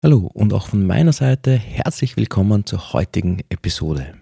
Hallo 0.00 0.30
und 0.32 0.52
auch 0.52 0.68
von 0.68 0.86
meiner 0.86 1.12
Seite 1.12 1.56
herzlich 1.56 2.16
willkommen 2.16 2.64
zur 2.64 2.92
heutigen 2.92 3.40
Episode. 3.48 4.14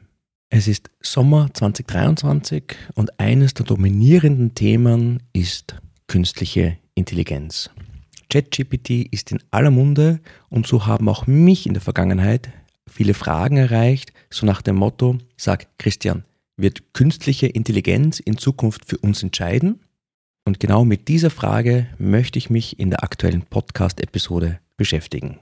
Es 0.49 0.69
ist 0.69 0.89
Sommer 1.03 1.51
2023 1.53 2.75
und 2.95 3.21
eines 3.21 3.53
der 3.53 3.67
dominierenden 3.67 4.55
Themen 4.55 5.23
ist 5.35 5.77
künstliche 6.07 6.79
Intelligenz. 6.95 7.69
ChatGPT 8.31 9.07
ist 9.13 9.33
in 9.33 9.43
aller 9.51 9.71
Munde 9.71 10.21
und 10.49 10.67
so 10.67 10.87
haben 10.87 11.11
auch 11.11 11.27
mich 11.27 11.67
in 11.67 11.75
der 11.75 11.83
Vergangenheit 11.83 12.49
viele 12.89 13.13
Fragen 13.13 13.59
erreicht, 13.59 14.15
so 14.31 14.47
nach 14.47 14.63
dem 14.63 14.77
Motto, 14.77 15.19
sag 15.37 15.67
Christian, 15.77 16.25
wird 16.57 16.95
künstliche 16.95 17.49
Intelligenz 17.49 18.19
in 18.19 18.39
Zukunft 18.39 18.87
für 18.87 18.97
uns 18.97 19.23
entscheiden? 19.23 19.81
Und 20.47 20.59
genau 20.59 20.87
mit 20.87 21.09
dieser 21.09 21.29
Frage 21.29 21.87
möchte 21.99 22.39
ich 22.39 22.49
mich 22.49 22.79
in 22.79 22.89
der 22.89 23.05
aktuellen 23.05 23.43
Podcast-Episode 23.43 24.59
beschäftigen. 24.79 25.39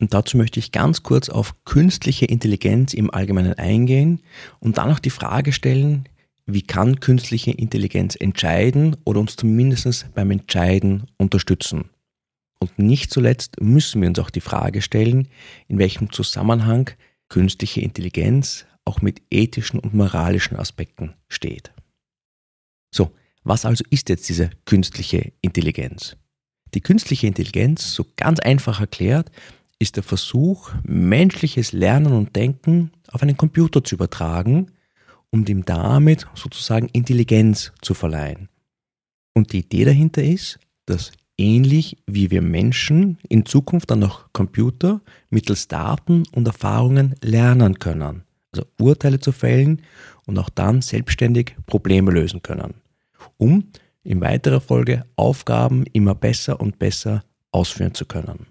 Und 0.00 0.14
dazu 0.14 0.36
möchte 0.36 0.60
ich 0.60 0.72
ganz 0.72 1.02
kurz 1.02 1.28
auf 1.28 1.54
künstliche 1.64 2.26
Intelligenz 2.26 2.94
im 2.94 3.12
Allgemeinen 3.12 3.54
eingehen 3.54 4.20
und 4.60 4.78
dann 4.78 4.92
auch 4.92 5.00
die 5.00 5.10
Frage 5.10 5.52
stellen, 5.52 6.08
wie 6.46 6.62
kann 6.62 7.00
künstliche 7.00 7.50
Intelligenz 7.50 8.16
entscheiden 8.16 8.96
oder 9.04 9.20
uns 9.20 9.36
zumindest 9.36 10.06
beim 10.14 10.30
Entscheiden 10.30 11.06
unterstützen. 11.18 11.90
Und 12.60 12.78
nicht 12.78 13.12
zuletzt 13.12 13.60
müssen 13.60 14.00
wir 14.00 14.08
uns 14.08 14.18
auch 14.18 14.30
die 14.30 14.40
Frage 14.40 14.82
stellen, 14.82 15.28
in 15.68 15.78
welchem 15.78 16.10
Zusammenhang 16.10 16.90
künstliche 17.28 17.80
Intelligenz 17.80 18.64
auch 18.84 19.02
mit 19.02 19.20
ethischen 19.30 19.78
und 19.78 19.94
moralischen 19.94 20.56
Aspekten 20.56 21.14
steht. 21.28 21.72
So, 22.92 23.10
was 23.44 23.64
also 23.64 23.84
ist 23.90 24.08
jetzt 24.08 24.28
diese 24.28 24.50
künstliche 24.64 25.32
Intelligenz? 25.42 26.16
Die 26.74 26.80
künstliche 26.80 27.26
Intelligenz, 27.26 27.94
so 27.94 28.06
ganz 28.16 28.40
einfach 28.40 28.80
erklärt, 28.80 29.30
ist 29.78 29.96
der 29.96 30.02
Versuch, 30.02 30.70
menschliches 30.82 31.72
Lernen 31.72 32.12
und 32.12 32.34
Denken 32.34 32.90
auf 33.12 33.22
einen 33.22 33.36
Computer 33.36 33.82
zu 33.84 33.94
übertragen, 33.94 34.72
um 35.30 35.44
dem 35.44 35.64
damit 35.64 36.26
sozusagen 36.34 36.88
Intelligenz 36.88 37.72
zu 37.80 37.94
verleihen. 37.94 38.48
Und 39.34 39.52
die 39.52 39.60
Idee 39.60 39.84
dahinter 39.84 40.22
ist, 40.22 40.58
dass 40.86 41.12
ähnlich 41.36 41.96
wie 42.06 42.30
wir 42.30 42.42
Menschen 42.42 43.18
in 43.28 43.46
Zukunft 43.46 43.90
dann 43.90 44.00
noch 44.00 44.32
Computer 44.32 45.00
mittels 45.30 45.68
Daten 45.68 46.24
und 46.32 46.46
Erfahrungen 46.46 47.14
lernen 47.22 47.78
können, 47.78 48.24
also 48.52 48.66
Urteile 48.80 49.20
zu 49.20 49.30
fällen 49.30 49.82
und 50.26 50.38
auch 50.38 50.50
dann 50.50 50.82
selbstständig 50.82 51.54
Probleme 51.66 52.10
lösen 52.10 52.42
können, 52.42 52.74
um 53.36 53.68
in 54.02 54.20
weiterer 54.20 54.60
Folge 54.60 55.04
Aufgaben 55.16 55.84
immer 55.92 56.14
besser 56.14 56.60
und 56.60 56.78
besser 56.78 57.22
ausführen 57.52 57.94
zu 57.94 58.06
können. 58.06 58.46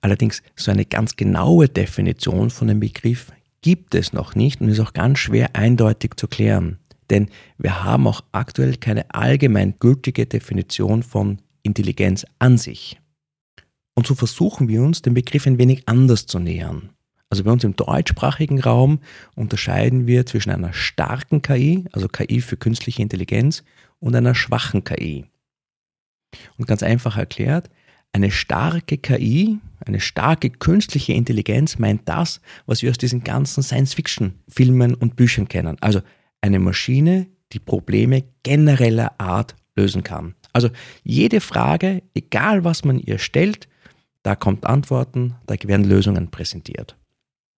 Allerdings 0.00 0.42
so 0.56 0.70
eine 0.70 0.84
ganz 0.84 1.16
genaue 1.16 1.68
Definition 1.68 2.50
von 2.50 2.68
dem 2.68 2.80
Begriff 2.80 3.32
gibt 3.62 3.94
es 3.94 4.12
noch 4.12 4.34
nicht 4.34 4.60
und 4.60 4.68
ist 4.68 4.80
auch 4.80 4.92
ganz 4.92 5.18
schwer 5.18 5.56
eindeutig 5.56 6.14
zu 6.16 6.28
klären. 6.28 6.78
Denn 7.10 7.28
wir 7.56 7.84
haben 7.84 8.06
auch 8.06 8.22
aktuell 8.32 8.76
keine 8.76 9.12
allgemein 9.14 9.74
gültige 9.78 10.26
Definition 10.26 11.02
von 11.02 11.38
Intelligenz 11.62 12.24
an 12.38 12.58
sich. 12.58 13.00
Und 13.94 14.06
so 14.06 14.14
versuchen 14.14 14.68
wir 14.68 14.82
uns 14.82 15.02
dem 15.02 15.14
Begriff 15.14 15.46
ein 15.46 15.58
wenig 15.58 15.88
anders 15.88 16.26
zu 16.26 16.38
nähern. 16.38 16.90
Also 17.30 17.44
bei 17.44 17.50
uns 17.50 17.64
im 17.64 17.76
deutschsprachigen 17.76 18.60
Raum 18.60 19.00
unterscheiden 19.34 20.06
wir 20.06 20.24
zwischen 20.24 20.50
einer 20.50 20.72
starken 20.72 21.42
KI, 21.42 21.84
also 21.92 22.08
KI 22.08 22.40
für 22.40 22.56
künstliche 22.56 23.02
Intelligenz, 23.02 23.64
und 23.98 24.14
einer 24.14 24.34
schwachen 24.34 24.84
KI. 24.84 25.26
Und 26.56 26.66
ganz 26.66 26.82
einfach 26.82 27.16
erklärt, 27.16 27.70
eine 28.12 28.30
starke 28.30 28.98
KI, 28.98 29.58
eine 29.84 30.00
starke 30.00 30.50
künstliche 30.50 31.12
Intelligenz 31.12 31.78
meint 31.78 32.08
das, 32.08 32.40
was 32.66 32.82
wir 32.82 32.90
aus 32.90 32.98
diesen 32.98 33.22
ganzen 33.22 33.62
Science-Fiction-Filmen 33.62 34.94
und 34.94 35.16
Büchern 35.16 35.48
kennen. 35.48 35.76
Also 35.80 36.00
eine 36.40 36.58
Maschine, 36.58 37.26
die 37.52 37.58
Probleme 37.60 38.24
genereller 38.42 39.18
Art 39.18 39.54
lösen 39.76 40.02
kann. 40.02 40.34
Also 40.52 40.70
jede 41.04 41.40
Frage, 41.40 42.02
egal 42.14 42.64
was 42.64 42.84
man 42.84 42.98
ihr 42.98 43.18
stellt, 43.18 43.68
da 44.22 44.34
kommt 44.34 44.66
Antworten, 44.66 45.36
da 45.46 45.54
werden 45.62 45.86
Lösungen 45.86 46.30
präsentiert. 46.30 46.96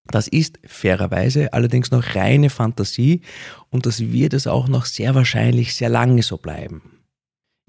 Das 0.06 0.28
ist 0.28 0.58
fairerweise 0.66 1.52
allerdings 1.52 1.90
noch 1.90 2.14
reine 2.14 2.50
Fantasie 2.50 3.22
und 3.70 3.86
das 3.86 4.00
wird 4.00 4.34
es 4.34 4.46
auch 4.46 4.68
noch 4.68 4.84
sehr 4.84 5.14
wahrscheinlich 5.14 5.74
sehr 5.74 5.88
lange 5.88 6.22
so 6.22 6.36
bleiben. 6.36 6.99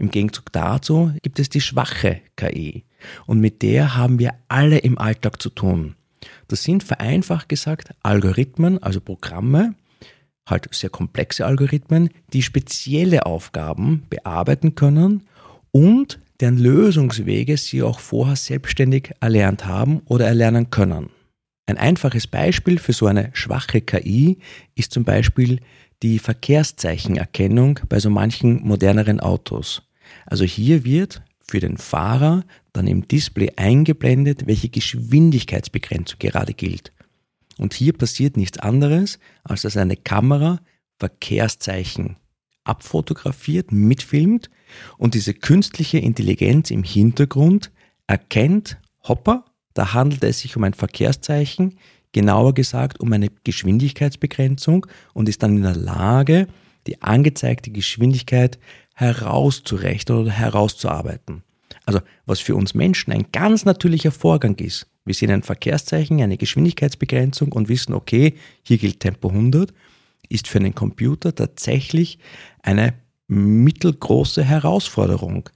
Im 0.01 0.09
Gegenzug 0.09 0.51
dazu 0.51 1.13
gibt 1.21 1.39
es 1.39 1.49
die 1.49 1.61
schwache 1.61 2.21
KI 2.35 2.85
und 3.27 3.39
mit 3.39 3.61
der 3.61 3.95
haben 3.95 4.17
wir 4.17 4.33
alle 4.47 4.79
im 4.79 4.97
Alltag 4.97 5.39
zu 5.39 5.51
tun. 5.51 5.93
Das 6.47 6.63
sind 6.63 6.83
vereinfacht 6.83 7.47
gesagt 7.49 7.93
Algorithmen, 8.01 8.81
also 8.81 8.99
Programme, 8.99 9.75
halt 10.49 10.67
sehr 10.73 10.89
komplexe 10.89 11.45
Algorithmen, 11.45 12.09
die 12.33 12.41
spezielle 12.41 13.27
Aufgaben 13.27 14.01
bearbeiten 14.09 14.73
können 14.73 15.27
und 15.69 16.19
deren 16.39 16.57
Lösungswege 16.57 17.55
sie 17.57 17.83
auch 17.83 17.99
vorher 17.99 18.37
selbstständig 18.37 19.11
erlernt 19.19 19.67
haben 19.67 20.01
oder 20.05 20.25
erlernen 20.25 20.71
können. 20.71 21.11
Ein 21.67 21.77
einfaches 21.77 22.25
Beispiel 22.25 22.79
für 22.79 22.93
so 22.93 23.05
eine 23.05 23.29
schwache 23.33 23.81
KI 23.81 24.39
ist 24.73 24.93
zum 24.93 25.03
Beispiel 25.03 25.59
die 26.01 26.17
Verkehrszeichenerkennung 26.17 27.81
bei 27.87 27.99
so 27.99 28.09
manchen 28.09 28.63
moderneren 28.63 29.19
Autos. 29.19 29.83
Also 30.25 30.43
hier 30.43 30.83
wird 30.83 31.21
für 31.47 31.59
den 31.59 31.77
Fahrer 31.77 32.43
dann 32.73 32.87
im 32.87 33.07
Display 33.07 33.51
eingeblendet, 33.57 34.47
welche 34.47 34.69
Geschwindigkeitsbegrenzung 34.69 36.19
gerade 36.19 36.53
gilt. 36.53 36.93
Und 37.57 37.73
hier 37.73 37.93
passiert 37.93 38.37
nichts 38.37 38.57
anderes, 38.57 39.19
als 39.43 39.63
dass 39.63 39.77
eine 39.77 39.97
Kamera 39.97 40.59
Verkehrszeichen 40.97 42.17
abfotografiert, 42.63 43.71
mitfilmt 43.71 44.49
und 44.97 45.13
diese 45.13 45.33
künstliche 45.33 45.97
Intelligenz 45.97 46.71
im 46.71 46.83
Hintergrund 46.83 47.71
erkennt, 48.07 48.77
hoppa, 49.07 49.45
da 49.73 49.93
handelt 49.93 50.23
es 50.23 50.39
sich 50.39 50.55
um 50.57 50.63
ein 50.63 50.73
Verkehrszeichen, 50.73 51.77
genauer 52.11 52.53
gesagt 52.53 52.99
um 52.99 53.11
eine 53.13 53.29
Geschwindigkeitsbegrenzung 53.43 54.85
und 55.13 55.29
ist 55.29 55.43
dann 55.43 55.57
in 55.57 55.63
der 55.63 55.75
Lage, 55.75 56.47
die 56.87 57.01
angezeigte 57.01 57.71
Geschwindigkeit 57.71 58.59
herauszurechnen 59.01 60.19
oder 60.19 60.31
herauszuarbeiten. 60.31 61.43
Also 61.85 61.99
was 62.25 62.39
für 62.39 62.55
uns 62.55 62.73
Menschen 62.73 63.11
ein 63.11 63.25
ganz 63.31 63.65
natürlicher 63.65 64.11
Vorgang 64.11 64.55
ist. 64.55 64.87
Wir 65.03 65.15
sehen 65.15 65.31
ein 65.31 65.43
Verkehrszeichen, 65.43 66.21
eine 66.21 66.37
Geschwindigkeitsbegrenzung 66.37 67.51
und 67.51 67.69
wissen, 67.69 67.93
okay, 67.93 68.35
hier 68.61 68.77
gilt 68.77 68.99
Tempo 68.99 69.29
100, 69.29 69.73
ist 70.29 70.47
für 70.47 70.59
einen 70.59 70.75
Computer 70.75 71.33
tatsächlich 71.33 72.19
eine 72.61 72.93
mittelgroße 73.27 74.43
Herausforderung, 74.43 75.49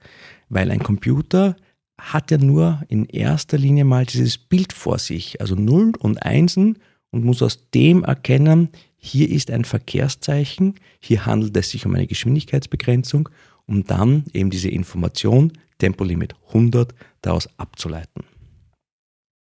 weil 0.48 0.70
ein 0.70 0.82
Computer 0.82 1.56
hat 1.98 2.30
ja 2.30 2.38
nur 2.38 2.82
in 2.88 3.06
erster 3.06 3.56
Linie 3.56 3.84
mal 3.84 4.04
dieses 4.04 4.36
Bild 4.36 4.72
vor 4.72 4.98
sich, 4.98 5.40
also 5.40 5.54
Nullen 5.54 5.94
und 5.94 6.22
Einsen 6.22 6.78
und 7.10 7.24
muss 7.24 7.42
aus 7.42 7.70
dem 7.70 8.02
erkennen, 8.02 8.70
hier 8.98 9.30
ist 9.30 9.50
ein 9.50 9.64
Verkehrszeichen, 9.64 10.74
hier 11.00 11.26
handelt 11.26 11.56
es 11.56 11.70
sich 11.70 11.86
um 11.86 11.94
eine 11.94 12.06
Geschwindigkeitsbegrenzung, 12.06 13.28
um 13.66 13.84
dann 13.84 14.24
eben 14.32 14.50
diese 14.50 14.68
Information, 14.68 15.52
Tempolimit 15.78 16.34
100, 16.48 16.94
daraus 17.22 17.48
abzuleiten. 17.58 18.24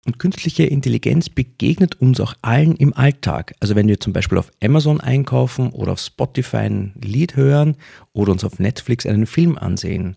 Und 0.06 0.18
künstliche 0.18 0.64
Intelligenz 0.64 1.30
begegnet 1.30 2.00
uns 2.00 2.20
auch 2.20 2.34
allen 2.42 2.76
im 2.76 2.92
Alltag. 2.92 3.54
Also 3.60 3.74
wenn 3.74 3.88
wir 3.88 4.00
zum 4.00 4.12
Beispiel 4.12 4.36
auf 4.36 4.50
Amazon 4.62 5.00
einkaufen 5.00 5.70
oder 5.70 5.92
auf 5.92 6.00
Spotify 6.00 6.58
ein 6.58 6.92
Lied 7.02 7.36
hören 7.36 7.76
oder 8.12 8.32
uns 8.32 8.44
auf 8.44 8.58
Netflix 8.58 9.06
einen 9.06 9.26
Film 9.26 9.56
ansehen, 9.56 10.16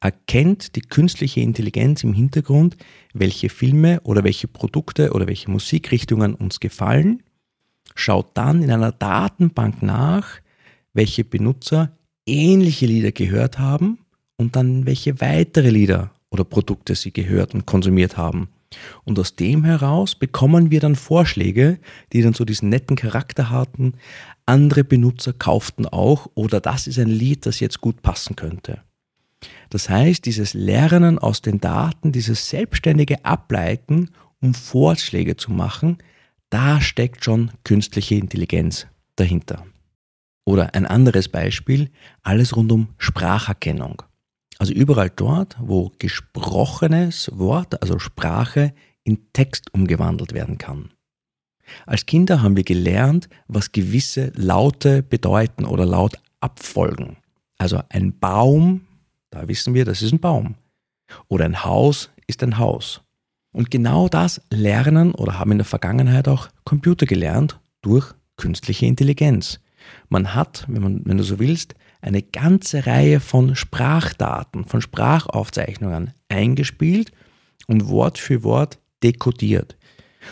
erkennt 0.00 0.74
die 0.74 0.80
künstliche 0.80 1.40
Intelligenz 1.40 2.02
im 2.02 2.14
Hintergrund, 2.14 2.76
welche 3.14 3.48
Filme 3.48 4.00
oder 4.02 4.24
welche 4.24 4.48
Produkte 4.48 5.12
oder 5.12 5.28
welche 5.28 5.50
Musikrichtungen 5.50 6.34
uns 6.34 6.58
gefallen 6.58 7.22
schaut 7.98 8.30
dann 8.34 8.62
in 8.62 8.70
einer 8.70 8.92
Datenbank 8.92 9.82
nach, 9.82 10.26
welche 10.92 11.24
Benutzer 11.24 11.92
ähnliche 12.26 12.86
Lieder 12.86 13.12
gehört 13.12 13.58
haben 13.58 13.98
und 14.36 14.56
dann 14.56 14.86
welche 14.86 15.20
weitere 15.20 15.70
Lieder 15.70 16.12
oder 16.30 16.44
Produkte 16.44 16.94
sie 16.94 17.12
gehört 17.12 17.54
und 17.54 17.66
konsumiert 17.66 18.16
haben. 18.16 18.48
Und 19.04 19.18
aus 19.18 19.34
dem 19.34 19.64
heraus 19.64 20.14
bekommen 20.14 20.70
wir 20.70 20.80
dann 20.80 20.94
Vorschläge, 20.94 21.78
die 22.12 22.22
dann 22.22 22.34
so 22.34 22.44
diesen 22.44 22.68
netten 22.68 22.96
Charakter 22.96 23.50
hatten. 23.50 23.94
Andere 24.44 24.84
Benutzer 24.84 25.32
kauften 25.32 25.86
auch 25.86 26.28
oder 26.34 26.60
das 26.60 26.86
ist 26.86 26.98
ein 26.98 27.08
Lied, 27.08 27.46
das 27.46 27.60
jetzt 27.60 27.80
gut 27.80 28.02
passen 28.02 28.36
könnte. 28.36 28.82
Das 29.70 29.88
heißt, 29.88 30.24
dieses 30.26 30.54
Lernen 30.54 31.18
aus 31.18 31.42
den 31.42 31.60
Daten, 31.60 32.12
dieses 32.12 32.48
selbstständige 32.48 33.24
Ableiten, 33.24 34.10
um 34.40 34.54
Vorschläge 34.54 35.36
zu 35.36 35.52
machen, 35.52 35.98
da 36.50 36.80
steckt 36.80 37.24
schon 37.24 37.50
künstliche 37.64 38.14
Intelligenz 38.14 38.86
dahinter. 39.16 39.66
Oder 40.44 40.74
ein 40.74 40.86
anderes 40.86 41.28
Beispiel, 41.28 41.90
alles 42.22 42.56
rund 42.56 42.72
um 42.72 42.88
Spracherkennung. 42.96 44.02
Also 44.58 44.72
überall 44.72 45.10
dort, 45.10 45.56
wo 45.60 45.92
gesprochenes 45.98 47.30
Wort, 47.34 47.80
also 47.82 47.98
Sprache, 47.98 48.72
in 49.04 49.32
Text 49.32 49.72
umgewandelt 49.72 50.32
werden 50.32 50.58
kann. 50.58 50.90
Als 51.86 52.06
Kinder 52.06 52.42
haben 52.42 52.56
wir 52.56 52.64
gelernt, 52.64 53.28
was 53.46 53.72
gewisse 53.72 54.32
Laute 54.34 55.02
bedeuten 55.02 55.64
oder 55.64 55.84
Laut 55.84 56.18
abfolgen. 56.40 57.18
Also 57.58 57.80
ein 57.88 58.18
Baum, 58.18 58.86
da 59.30 59.46
wissen 59.48 59.74
wir, 59.74 59.84
das 59.84 60.02
ist 60.02 60.12
ein 60.12 60.20
Baum. 60.20 60.54
Oder 61.28 61.44
ein 61.44 61.64
Haus 61.64 62.10
ist 62.26 62.42
ein 62.42 62.58
Haus. 62.58 63.02
Und 63.58 63.72
genau 63.72 64.08
das 64.08 64.40
lernen 64.50 65.16
oder 65.16 65.40
haben 65.40 65.50
in 65.50 65.58
der 65.58 65.64
Vergangenheit 65.64 66.28
auch 66.28 66.46
Computer 66.62 67.06
gelernt 67.06 67.58
durch 67.82 68.14
künstliche 68.36 68.86
Intelligenz. 68.86 69.58
Man 70.08 70.32
hat, 70.32 70.64
wenn, 70.68 70.80
man, 70.80 71.00
wenn 71.06 71.18
du 71.18 71.24
so 71.24 71.40
willst, 71.40 71.74
eine 72.00 72.22
ganze 72.22 72.86
Reihe 72.86 73.18
von 73.18 73.56
Sprachdaten, 73.56 74.64
von 74.64 74.80
Sprachaufzeichnungen 74.80 76.12
eingespielt 76.28 77.10
und 77.66 77.88
Wort 77.88 78.18
für 78.18 78.44
Wort 78.44 78.78
dekodiert. 79.02 79.76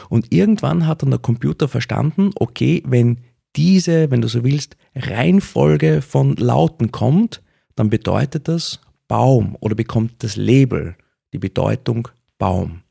Und 0.08 0.32
irgendwann 0.32 0.86
hat 0.86 1.02
dann 1.02 1.10
der 1.10 1.18
Computer 1.18 1.66
verstanden, 1.66 2.30
okay, 2.36 2.80
wenn 2.86 3.18
diese, 3.56 4.08
wenn 4.12 4.22
du 4.22 4.28
so 4.28 4.44
willst, 4.44 4.76
Reihenfolge 4.94 6.00
von 6.00 6.36
Lauten 6.36 6.92
kommt, 6.92 7.42
dann 7.74 7.90
bedeutet 7.90 8.46
das 8.46 8.80
Baum 9.08 9.56
oder 9.58 9.74
bekommt 9.74 10.22
das 10.22 10.36
Label 10.36 10.94
die 11.32 11.38
Bedeutung 11.38 12.06
Baum. 12.38 12.82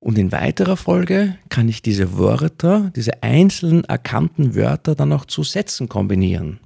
Und 0.00 0.16
in 0.16 0.30
weiterer 0.32 0.76
Folge 0.76 1.36
kann 1.48 1.68
ich 1.68 1.82
diese 1.82 2.16
Wörter, 2.16 2.92
diese 2.94 3.22
einzelnen 3.22 3.84
erkannten 3.84 4.54
Wörter 4.54 4.94
dann 4.94 5.12
auch 5.12 5.24
zu 5.24 5.42
Sätzen 5.42 5.88
kombinieren. 5.88 6.60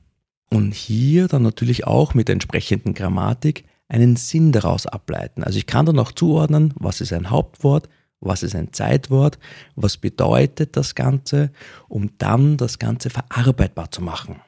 Und 0.51 0.75
hier 0.75 1.29
dann 1.29 1.43
natürlich 1.43 1.87
auch 1.87 2.13
mit 2.13 2.29
entsprechenden 2.29 2.93
Grammatik 2.93 3.65
einen 3.89 4.17
Sinn 4.17 4.53
daraus 4.53 4.87
ableiten. 4.87 5.43
Also 5.43 5.59
ich 5.59 5.67
kann 5.67 5.87
dann 5.87 5.99
auch 5.99 6.13
zuordnen, 6.13 6.75
was 6.77 7.01
ist 7.01 7.13
ein 7.13 7.31
Hauptwort, 7.31 7.89
was 8.21 8.43
ist 8.43 8.55
ein 8.55 8.73
Zeitwort, 8.73 9.39
was 9.77 9.97
bedeutet 9.97 10.77
das 10.77 10.95
Ganze, 10.95 11.51
um 11.89 12.11
dann 12.19 12.57
das 12.59 12.79
Ganze 12.79 13.11
verarbeitbar 13.11 13.91
zu 13.91 14.03
machen. 14.03 14.41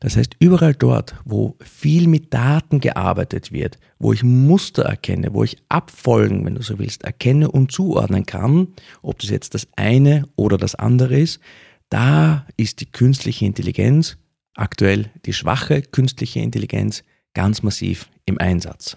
Das 0.00 0.16
heißt, 0.16 0.36
überall 0.40 0.74
dort, 0.74 1.14
wo 1.24 1.56
viel 1.60 2.06
mit 2.06 2.32
Daten 2.32 2.80
gearbeitet 2.80 3.50
wird, 3.52 3.78
wo 3.98 4.12
ich 4.12 4.22
Muster 4.22 4.84
erkenne, 4.84 5.32
wo 5.32 5.42
ich 5.42 5.56
Abfolgen, 5.68 6.44
wenn 6.44 6.54
du 6.54 6.62
so 6.62 6.78
willst, 6.78 7.04
erkenne 7.04 7.50
und 7.50 7.72
zuordnen 7.72 8.26
kann, 8.26 8.68
ob 9.02 9.18
das 9.20 9.30
jetzt 9.30 9.54
das 9.54 9.66
eine 9.76 10.28
oder 10.36 10.58
das 10.58 10.74
andere 10.74 11.18
ist, 11.18 11.40
da 11.88 12.46
ist 12.56 12.80
die 12.80 12.90
künstliche 12.90 13.46
Intelligenz, 13.46 14.18
aktuell 14.54 15.10
die 15.24 15.32
schwache 15.32 15.82
künstliche 15.82 16.40
Intelligenz, 16.40 17.02
ganz 17.32 17.62
massiv 17.62 18.08
im 18.26 18.38
Einsatz. 18.38 18.96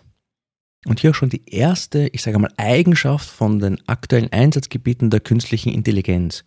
Und 0.86 1.00
hier 1.00 1.12
auch 1.12 1.16
schon 1.16 1.30
die 1.30 1.50
erste, 1.50 2.08
ich 2.14 2.22
sage 2.22 2.40
mal, 2.40 2.52
Eigenschaft 2.58 3.30
von 3.30 3.60
den 3.60 3.86
aktuellen 3.88 4.32
Einsatzgebieten 4.32 5.10
der 5.10 5.20
künstlichen 5.20 5.74
Intelligenz. 5.74 6.46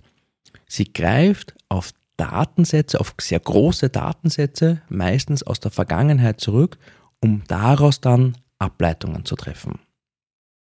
Sie 0.67 0.91
greift 0.91 1.55
auf 1.69 1.93
Datensätze, 2.23 3.01
auf 3.01 3.15
sehr 3.21 3.41
große 3.41 3.89
Datensätze, 3.89 4.81
meistens 4.89 5.43
aus 5.43 5.59
der 5.59 5.73
Vergangenheit 5.73 6.41
zurück, 6.41 6.79
um 7.21 7.43
daraus 7.49 8.01
dann 8.01 8.37
Ableitungen 8.61 9.25
zu 9.25 9.35
treffen. 9.35 9.81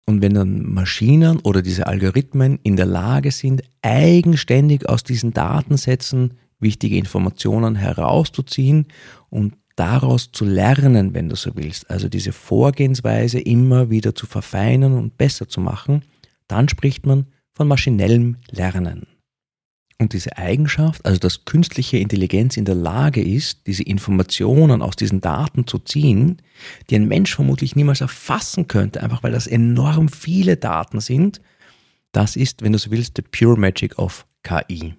Und 0.06 0.22
wenn 0.22 0.36
dann 0.36 0.64
Maschinen 0.64 1.40
oder 1.40 1.62
diese 1.62 1.86
Algorithmen 1.86 2.60
in 2.64 2.78
der 2.78 2.86
Lage 2.86 3.32
sind, 3.32 3.62
eigenständig 3.82 4.88
aus 4.88 5.04
diesen 5.04 5.34
Datensätzen 5.34 6.38
wichtige 6.62 6.98
Informationen 6.98 7.76
herauszuziehen 7.76 8.88
und 9.30 9.56
daraus 9.76 10.32
zu 10.32 10.46
lernen, 10.46 11.14
wenn 11.14 11.28
du 11.28 11.36
so 11.36 11.52
willst, 11.56 11.90
also 11.92 12.08
diese 12.08 12.32
Vorgehensweise 12.32 13.40
immer 13.42 13.90
wieder 13.90 14.16
zu 14.16 14.28
verfeinern 14.28 14.94
und 14.94 15.18
besser 15.18 15.50
zu 15.50 15.60
machen, 15.60 16.04
dann 16.48 16.70
spricht 16.70 17.06
man 17.06 17.26
von 17.52 17.68
maschinellem 17.68 18.38
Lernen. 18.50 19.08
Und 20.02 20.14
diese 20.14 20.38
Eigenschaft, 20.38 21.06
also 21.06 21.20
dass 21.20 21.44
künstliche 21.44 21.98
Intelligenz 21.98 22.56
in 22.56 22.64
der 22.64 22.76
Lage 22.76 23.22
ist, 23.22 23.68
diese 23.68 23.84
Informationen 23.84 24.82
aus 24.82 24.96
diesen 24.96 25.20
Daten 25.20 25.68
zu 25.68 25.78
ziehen, 25.78 26.42
die 26.90 26.96
ein 26.96 27.08
Mensch 27.08 27.36
vermutlich 27.36 27.76
niemals 27.76 28.00
erfassen 28.00 28.70
könnte, 28.70 29.04
einfach 29.04 29.24
weil 29.24 29.34
das 29.34 29.46
enorm 29.46 30.08
viele 30.08 30.56
Daten 30.56 31.02
sind, 31.02 31.42
das 32.14 32.38
ist, 32.38 32.62
wenn 32.62 32.72
du 32.72 32.80
so 32.80 32.92
willst, 32.92 33.18
the 33.18 33.22
pure 33.22 33.60
magic 33.60 34.00
of 34.00 34.26
KI. 34.44 34.96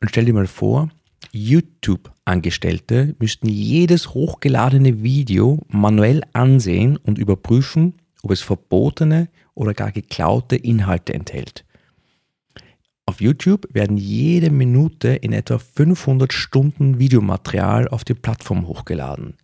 Und 0.00 0.08
stell 0.08 0.24
dir 0.24 0.34
mal 0.34 0.48
vor, 0.48 0.90
YouTube-Angestellte 1.32 3.14
müssten 3.20 3.48
jedes 3.48 4.14
hochgeladene 4.14 5.02
Video 5.02 5.60
manuell 5.68 6.22
ansehen 6.32 6.96
und 6.96 7.18
überprüfen, 7.18 7.94
ob 8.22 8.32
es 8.32 8.40
verbotene 8.40 9.28
oder 9.54 9.74
gar 9.74 9.92
geklaute 9.92 10.56
Inhalte 10.56 11.14
enthält. 11.14 11.64
Auf 13.08 13.22
YouTube 13.22 13.66
werden 13.72 13.96
jede 13.96 14.50
Minute 14.50 15.08
in 15.08 15.32
etwa 15.32 15.56
500 15.56 16.30
Stunden 16.30 16.98
Videomaterial 16.98 17.88
auf 17.88 18.04
die 18.04 18.12
Plattform 18.12 18.68
hochgeladen. 18.68 19.38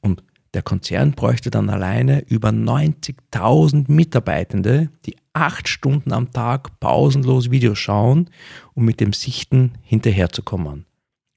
Und 0.00 0.24
der 0.52 0.62
Konzern 0.62 1.12
bräuchte 1.12 1.52
dann 1.52 1.70
alleine 1.70 2.24
über 2.26 2.48
90.000 2.48 3.84
Mitarbeitende, 3.88 4.90
die 5.06 5.14
acht 5.32 5.68
Stunden 5.68 6.12
am 6.12 6.32
Tag 6.32 6.80
pausenlos 6.80 7.52
Videos 7.52 7.78
schauen, 7.78 8.30
um 8.74 8.84
mit 8.84 8.98
dem 8.98 9.12
Sichten 9.12 9.74
hinterherzukommen. 9.82 10.84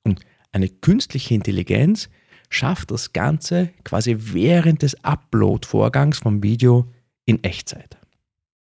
Und 0.03 0.21
eine 0.51 0.69
künstliche 0.69 1.35
Intelligenz 1.35 2.09
schafft 2.50 2.89
das 2.89 3.13
Ganze 3.13 3.69
quasi 3.83 4.18
während 4.18 4.81
des 4.81 4.95
Upload-Vorgangs 5.03 6.18
vom 6.18 6.41
Video 6.41 6.91
in 7.25 7.44
Echtzeit. 7.44 7.96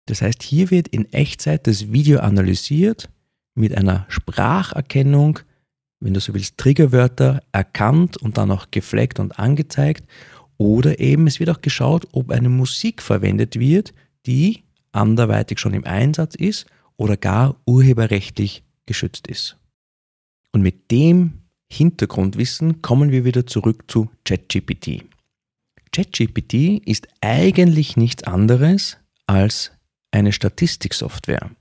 Das 0.07 0.21
heißt, 0.21 0.41
hier 0.41 0.71
wird 0.71 0.87
in 0.87 1.11
Echtzeit 1.13 1.67
das 1.67 1.91
Video 1.91 2.19
analysiert, 2.19 3.09
mit 3.55 3.75
einer 3.75 4.05
Spracherkennung, 4.07 5.39
wenn 5.99 6.13
du 6.13 6.19
so 6.19 6.33
willst, 6.33 6.57
Triggerwörter 6.57 7.41
erkannt 7.51 8.17
und 8.17 8.37
dann 8.37 8.51
auch 8.51 8.71
gefleckt 8.71 9.19
und 9.19 9.39
angezeigt 9.39 10.07
oder 10.57 10.99
eben 10.99 11.27
es 11.27 11.39
wird 11.39 11.49
auch 11.49 11.61
geschaut, 11.61 12.07
ob 12.11 12.31
eine 12.31 12.49
Musik 12.49 13.01
verwendet 13.01 13.59
wird, 13.59 13.93
die 14.25 14.63
anderweitig 14.91 15.59
schon 15.59 15.73
im 15.73 15.85
Einsatz 15.85 16.35
ist 16.35 16.65
oder 16.97 17.17
gar 17.17 17.59
urheberrechtlich 17.65 18.63
geschützt 18.85 19.27
ist. 19.27 19.57
Und 20.51 20.61
mit 20.61 20.91
dem 20.91 21.41
Hintergrundwissen 21.71 22.81
kommen 22.81 23.11
wir 23.11 23.25
wieder 23.25 23.45
zurück 23.45 23.83
zu 23.87 24.09
ChatGPT. 24.23 25.03
ChatGPT 25.91 26.81
ist 26.85 27.07
eigentlich 27.21 27.97
nichts 27.97 28.23
anderes 28.23 28.97
als 29.25 29.71
eine 30.17 30.33
Statistiksoftware. 30.33 31.51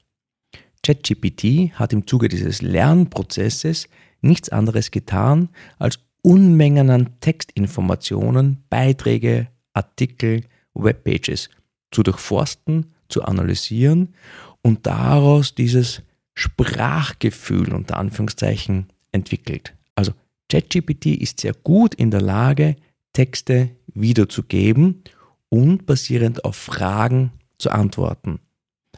ChatGPT 0.83 1.73
hat 1.75 1.93
im 1.93 2.07
Zuge 2.07 2.29
dieses 2.29 2.63
Lernprozesses 2.63 3.89
nichts 4.23 4.49
anderes 4.49 4.91
getan, 4.91 5.51
als 5.79 5.99
Unmengen 6.23 6.91
an 6.91 7.21
Textinformationen, 7.21 8.65
Beiträge, 8.71 9.49
Artikel, 9.75 10.45
Webpages 10.75 11.51
zu 11.91 12.03
durchforsten, 12.03 12.95
zu 13.09 13.23
analysieren 13.23 14.15
und 14.63 14.87
daraus 14.87 15.55
dieses 15.55 16.03
Sprachgefühl 16.35 17.73
unter 17.73 17.99
Anführungszeichen 17.99 18.87
entwickelt. 19.13 19.75
Also 19.95 20.13
ChatGPT 20.51 21.07
ist 21.07 21.41
sehr 21.41 21.53
gut 21.53 21.95
in 21.95 22.11
der 22.11 22.23
Lage, 22.23 22.77
Texte 23.13 23.71
wiederzugeben 23.95 25.03
und 25.49 25.87
basierend 25.87 26.45
auf 26.45 26.57
Fragen 26.57 27.33
zu 27.59 27.71
antworten. 27.71 28.41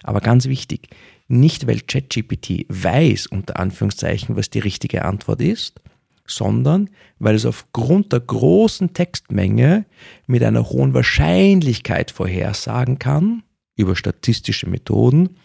Aber 0.02 0.20
ganz 0.20 0.46
wichtig, 0.46 0.88
nicht 1.28 1.66
weil 1.66 1.80
ChatGPT 1.80 2.66
weiß 2.68 3.26
unter 3.26 3.58
Anführungszeichen, 3.58 4.36
was 4.36 4.50
die 4.50 4.60
richtige 4.60 5.04
Antwort 5.04 5.40
ist, 5.42 5.80
sondern 6.26 6.90
weil 7.18 7.34
es 7.34 7.46
aufgrund 7.46 8.12
der 8.12 8.20
großen 8.20 8.92
Textmenge 8.92 9.86
mit 10.26 10.42
einer 10.42 10.68
hohen 10.70 10.94
Wahrscheinlichkeit 10.94 12.10
vorhersagen 12.10 12.98
kann, 12.98 13.42
über 13.76 13.96
statistische 13.96 14.68
Methoden, 14.68 15.36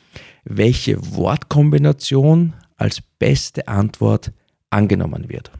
welche 0.44 1.16
Wortkombination 1.16 2.54
als 2.78 3.02
beste 3.20 3.68
Antwort 3.68 4.32
angenommen 4.70 5.30
wird. 5.30 5.52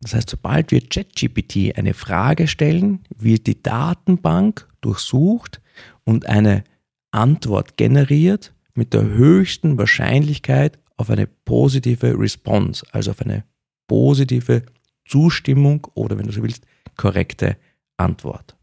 Das 0.00 0.14
heißt, 0.14 0.30
sobald 0.30 0.70
wir 0.70 0.80
ChatGPT 0.80 1.76
eine 1.76 1.94
Frage 1.94 2.46
stellen, 2.46 3.00
wird 3.16 3.46
die 3.46 3.62
Datenbank 3.62 4.68
durchsucht 4.80 5.60
und 6.04 6.26
eine 6.26 6.64
Antwort 7.10 7.76
generiert 7.76 8.54
mit 8.74 8.94
der 8.94 9.02
höchsten 9.02 9.78
Wahrscheinlichkeit 9.78 10.78
auf 10.96 11.10
eine 11.10 11.26
positive 11.26 12.18
Response, 12.18 12.86
also 12.92 13.12
auf 13.12 13.20
eine 13.22 13.44
positive 13.86 14.62
Zustimmung 15.06 15.86
oder, 15.94 16.18
wenn 16.18 16.26
du 16.26 16.32
so 16.32 16.42
willst, 16.42 16.64
korrekte 16.96 17.56
Antwort. 17.96 18.56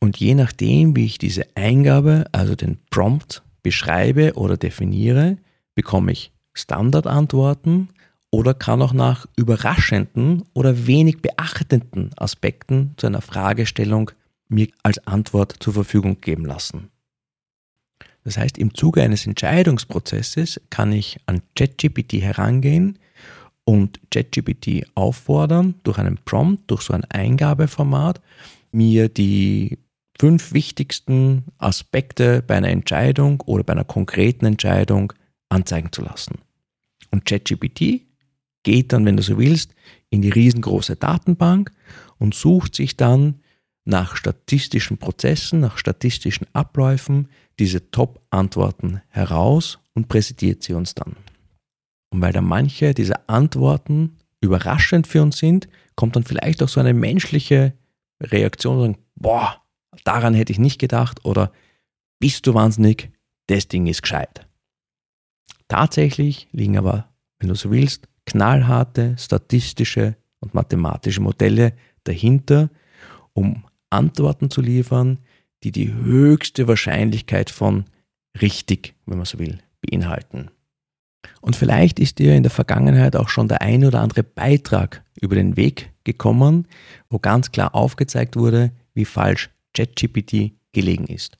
Und 0.00 0.18
je 0.18 0.34
nachdem, 0.34 0.96
wie 0.96 1.06
ich 1.06 1.18
diese 1.18 1.46
Eingabe, 1.54 2.24
also 2.32 2.54
den 2.54 2.78
Prompt, 2.90 3.42
beschreibe 3.62 4.34
oder 4.34 4.56
definiere, 4.56 5.38
bekomme 5.74 6.12
ich 6.12 6.32
Standardantworten 6.52 7.88
oder 8.30 8.54
kann 8.54 8.82
auch 8.82 8.92
nach 8.92 9.26
überraschenden 9.36 10.42
oder 10.54 10.86
wenig 10.86 11.22
beachtenden 11.22 12.10
Aspekten 12.16 12.94
zu 12.96 13.06
einer 13.06 13.20
Fragestellung 13.20 14.10
mir 14.48 14.68
als 14.82 15.06
Antwort 15.06 15.56
zur 15.60 15.74
Verfügung 15.74 16.20
geben 16.20 16.44
lassen. 16.44 16.91
Das 18.24 18.38
heißt, 18.38 18.58
im 18.58 18.74
Zuge 18.74 19.02
eines 19.02 19.26
Entscheidungsprozesses 19.26 20.60
kann 20.70 20.92
ich 20.92 21.18
an 21.26 21.42
ChatGPT 21.56 22.14
herangehen 22.14 22.98
und 23.64 24.00
ChatGPT 24.10 24.86
auffordern, 24.94 25.74
durch 25.82 25.98
einen 25.98 26.18
Prompt, 26.24 26.70
durch 26.70 26.82
so 26.82 26.92
ein 26.92 27.04
Eingabeformat, 27.04 28.20
mir 28.70 29.08
die 29.08 29.78
fünf 30.18 30.52
wichtigsten 30.52 31.44
Aspekte 31.58 32.42
bei 32.46 32.56
einer 32.56 32.68
Entscheidung 32.68 33.40
oder 33.40 33.64
bei 33.64 33.72
einer 33.72 33.84
konkreten 33.84 34.46
Entscheidung 34.46 35.12
anzeigen 35.48 35.90
zu 35.92 36.02
lassen. 36.02 36.38
Und 37.10 37.24
ChatGPT 37.24 38.02
geht 38.62 38.92
dann, 38.92 39.04
wenn 39.04 39.16
du 39.16 39.22
so 39.22 39.38
willst, 39.38 39.74
in 40.10 40.22
die 40.22 40.30
riesengroße 40.30 40.96
Datenbank 40.96 41.72
und 42.18 42.34
sucht 42.34 42.74
sich 42.74 42.96
dann 42.96 43.40
nach 43.84 44.16
statistischen 44.16 44.98
Prozessen, 44.98 45.60
nach 45.60 45.78
statistischen 45.78 46.46
Abläufen 46.52 47.28
diese 47.58 47.90
Top-Antworten 47.90 49.02
heraus 49.08 49.78
und 49.94 50.08
präsentiert 50.08 50.62
sie 50.62 50.74
uns 50.74 50.94
dann. 50.94 51.16
Und 52.10 52.20
weil 52.20 52.32
da 52.32 52.40
manche 52.40 52.94
dieser 52.94 53.28
Antworten 53.28 54.16
überraschend 54.40 55.06
für 55.06 55.22
uns 55.22 55.38
sind, 55.38 55.68
kommt 55.96 56.16
dann 56.16 56.24
vielleicht 56.24 56.62
auch 56.62 56.68
so 56.68 56.80
eine 56.80 56.94
menschliche 56.94 57.74
Reaktion, 58.22 58.78
sagen, 58.78 58.98
boah, 59.14 59.62
daran 60.04 60.34
hätte 60.34 60.52
ich 60.52 60.58
nicht 60.58 60.78
gedacht 60.78 61.24
oder 61.24 61.52
bist 62.18 62.46
du 62.46 62.54
wahnsinnig, 62.54 63.10
das 63.46 63.68
Ding 63.68 63.86
ist 63.86 64.02
gescheit. 64.02 64.46
Tatsächlich 65.68 66.48
liegen 66.52 66.76
aber, 66.76 67.08
wenn 67.38 67.48
du 67.48 67.54
so 67.54 67.70
willst, 67.70 68.08
knallharte 68.26 69.16
statistische 69.18 70.16
und 70.40 70.54
mathematische 70.54 71.20
Modelle 71.20 71.74
dahinter, 72.04 72.70
um 73.32 73.64
Antworten 73.90 74.50
zu 74.50 74.60
liefern, 74.60 75.18
die 75.64 75.72
die 75.72 75.92
höchste 75.92 76.68
Wahrscheinlichkeit 76.68 77.50
von 77.50 77.84
richtig, 78.40 78.94
wenn 79.06 79.18
man 79.18 79.26
so 79.26 79.38
will, 79.38 79.58
beinhalten. 79.80 80.50
Und 81.40 81.56
vielleicht 81.56 81.98
ist 81.98 82.18
dir 82.18 82.34
in 82.34 82.42
der 82.42 82.50
Vergangenheit 82.50 83.16
auch 83.16 83.28
schon 83.28 83.48
der 83.48 83.62
ein 83.62 83.84
oder 83.84 84.00
andere 84.00 84.22
Beitrag 84.22 85.02
über 85.20 85.34
den 85.34 85.56
Weg 85.56 85.90
gekommen, 86.04 86.66
wo 87.08 87.18
ganz 87.18 87.52
klar 87.52 87.74
aufgezeigt 87.74 88.36
wurde, 88.36 88.72
wie 88.94 89.04
falsch 89.04 89.50
ChatGPT 89.74 90.52
gelegen 90.72 91.06
ist. 91.06 91.38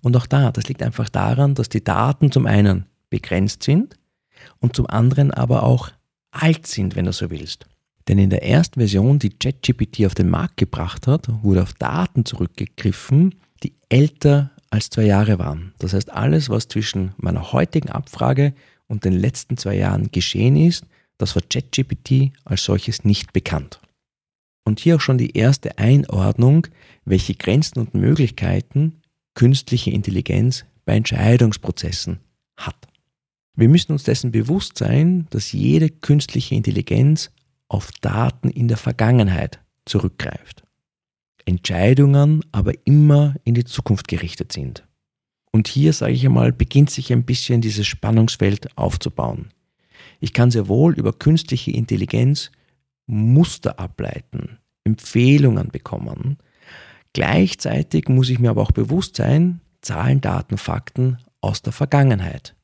Und 0.00 0.16
auch 0.16 0.26
da, 0.26 0.50
das 0.50 0.68
liegt 0.68 0.82
einfach 0.82 1.08
daran, 1.08 1.54
dass 1.54 1.68
die 1.68 1.84
Daten 1.84 2.32
zum 2.32 2.46
einen 2.46 2.86
begrenzt 3.10 3.62
sind 3.62 3.96
und 4.58 4.74
zum 4.74 4.86
anderen 4.86 5.30
aber 5.30 5.62
auch 5.62 5.90
alt 6.30 6.66
sind, 6.66 6.96
wenn 6.96 7.04
du 7.04 7.12
so 7.12 7.30
willst. 7.30 7.66
Denn 8.08 8.18
in 8.18 8.30
der 8.30 8.42
ersten 8.42 8.80
Version, 8.80 9.18
die 9.18 9.30
ChatGPT 9.30 10.06
auf 10.06 10.14
den 10.14 10.28
Markt 10.28 10.56
gebracht 10.56 11.06
hat, 11.06 11.28
wurde 11.42 11.62
auf 11.62 11.72
Daten 11.74 12.24
zurückgegriffen, 12.24 13.36
die 13.62 13.74
älter 13.88 14.50
als 14.70 14.90
zwei 14.90 15.04
Jahre 15.04 15.38
waren. 15.38 15.72
Das 15.78 15.92
heißt, 15.92 16.10
alles, 16.12 16.48
was 16.48 16.68
zwischen 16.68 17.12
meiner 17.16 17.52
heutigen 17.52 17.90
Abfrage 17.90 18.54
und 18.88 19.04
den 19.04 19.12
letzten 19.12 19.56
zwei 19.56 19.76
Jahren 19.76 20.10
geschehen 20.10 20.56
ist, 20.56 20.84
das 21.18 21.34
war 21.36 21.42
ChatGPT 21.42 22.32
als 22.44 22.64
solches 22.64 23.04
nicht 23.04 23.32
bekannt. 23.32 23.80
Und 24.64 24.80
hier 24.80 24.96
auch 24.96 25.00
schon 25.00 25.18
die 25.18 25.36
erste 25.36 25.78
Einordnung, 25.78 26.66
welche 27.04 27.34
Grenzen 27.34 27.80
und 27.80 27.94
Möglichkeiten 27.94 29.00
künstliche 29.34 29.90
Intelligenz 29.90 30.64
bei 30.84 30.96
Entscheidungsprozessen 30.96 32.18
hat. 32.56 32.76
Wir 33.54 33.68
müssen 33.68 33.92
uns 33.92 34.04
dessen 34.04 34.32
bewusst 34.32 34.78
sein, 34.78 35.26
dass 35.30 35.52
jede 35.52 35.90
künstliche 35.90 36.54
Intelligenz 36.54 37.30
auf 37.72 37.90
Daten 38.00 38.50
in 38.50 38.68
der 38.68 38.76
Vergangenheit 38.76 39.60
zurückgreift. 39.86 40.64
Entscheidungen 41.44 42.44
aber 42.52 42.72
immer 42.84 43.34
in 43.44 43.54
die 43.54 43.64
Zukunft 43.64 44.08
gerichtet 44.08 44.52
sind. 44.52 44.86
Und 45.50 45.68
hier, 45.68 45.92
sage 45.92 46.12
ich 46.12 46.24
einmal, 46.24 46.52
beginnt 46.52 46.90
sich 46.90 47.12
ein 47.12 47.24
bisschen 47.24 47.60
dieses 47.60 47.86
Spannungsfeld 47.86 48.76
aufzubauen. 48.76 49.48
Ich 50.20 50.32
kann 50.32 50.50
sehr 50.50 50.68
wohl 50.68 50.94
über 50.94 51.12
künstliche 51.12 51.72
Intelligenz 51.72 52.50
Muster 53.06 53.78
ableiten, 53.78 54.58
Empfehlungen 54.84 55.68
bekommen. 55.68 56.38
Gleichzeitig 57.12 58.08
muss 58.08 58.30
ich 58.30 58.38
mir 58.38 58.50
aber 58.50 58.62
auch 58.62 58.72
bewusst 58.72 59.16
sein, 59.16 59.60
Zahlen, 59.80 60.20
Daten, 60.20 60.58
Fakten 60.58 61.18
aus 61.40 61.62
der 61.62 61.72
Vergangenheit. 61.72 62.54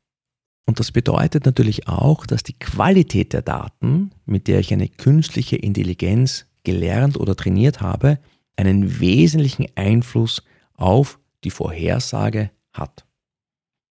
Und 0.68 0.80
das 0.80 0.92
bedeutet 0.92 1.46
natürlich 1.46 1.88
auch, 1.88 2.26
dass 2.26 2.42
die 2.42 2.52
Qualität 2.52 3.32
der 3.32 3.40
Daten, 3.40 4.10
mit 4.26 4.48
der 4.48 4.60
ich 4.60 4.70
eine 4.70 4.86
künstliche 4.86 5.56
Intelligenz 5.56 6.44
gelernt 6.62 7.16
oder 7.16 7.34
trainiert 7.34 7.80
habe, 7.80 8.18
einen 8.54 9.00
wesentlichen 9.00 9.64
Einfluss 9.76 10.42
auf 10.74 11.18
die 11.42 11.50
Vorhersage 11.50 12.50
hat. 12.74 13.06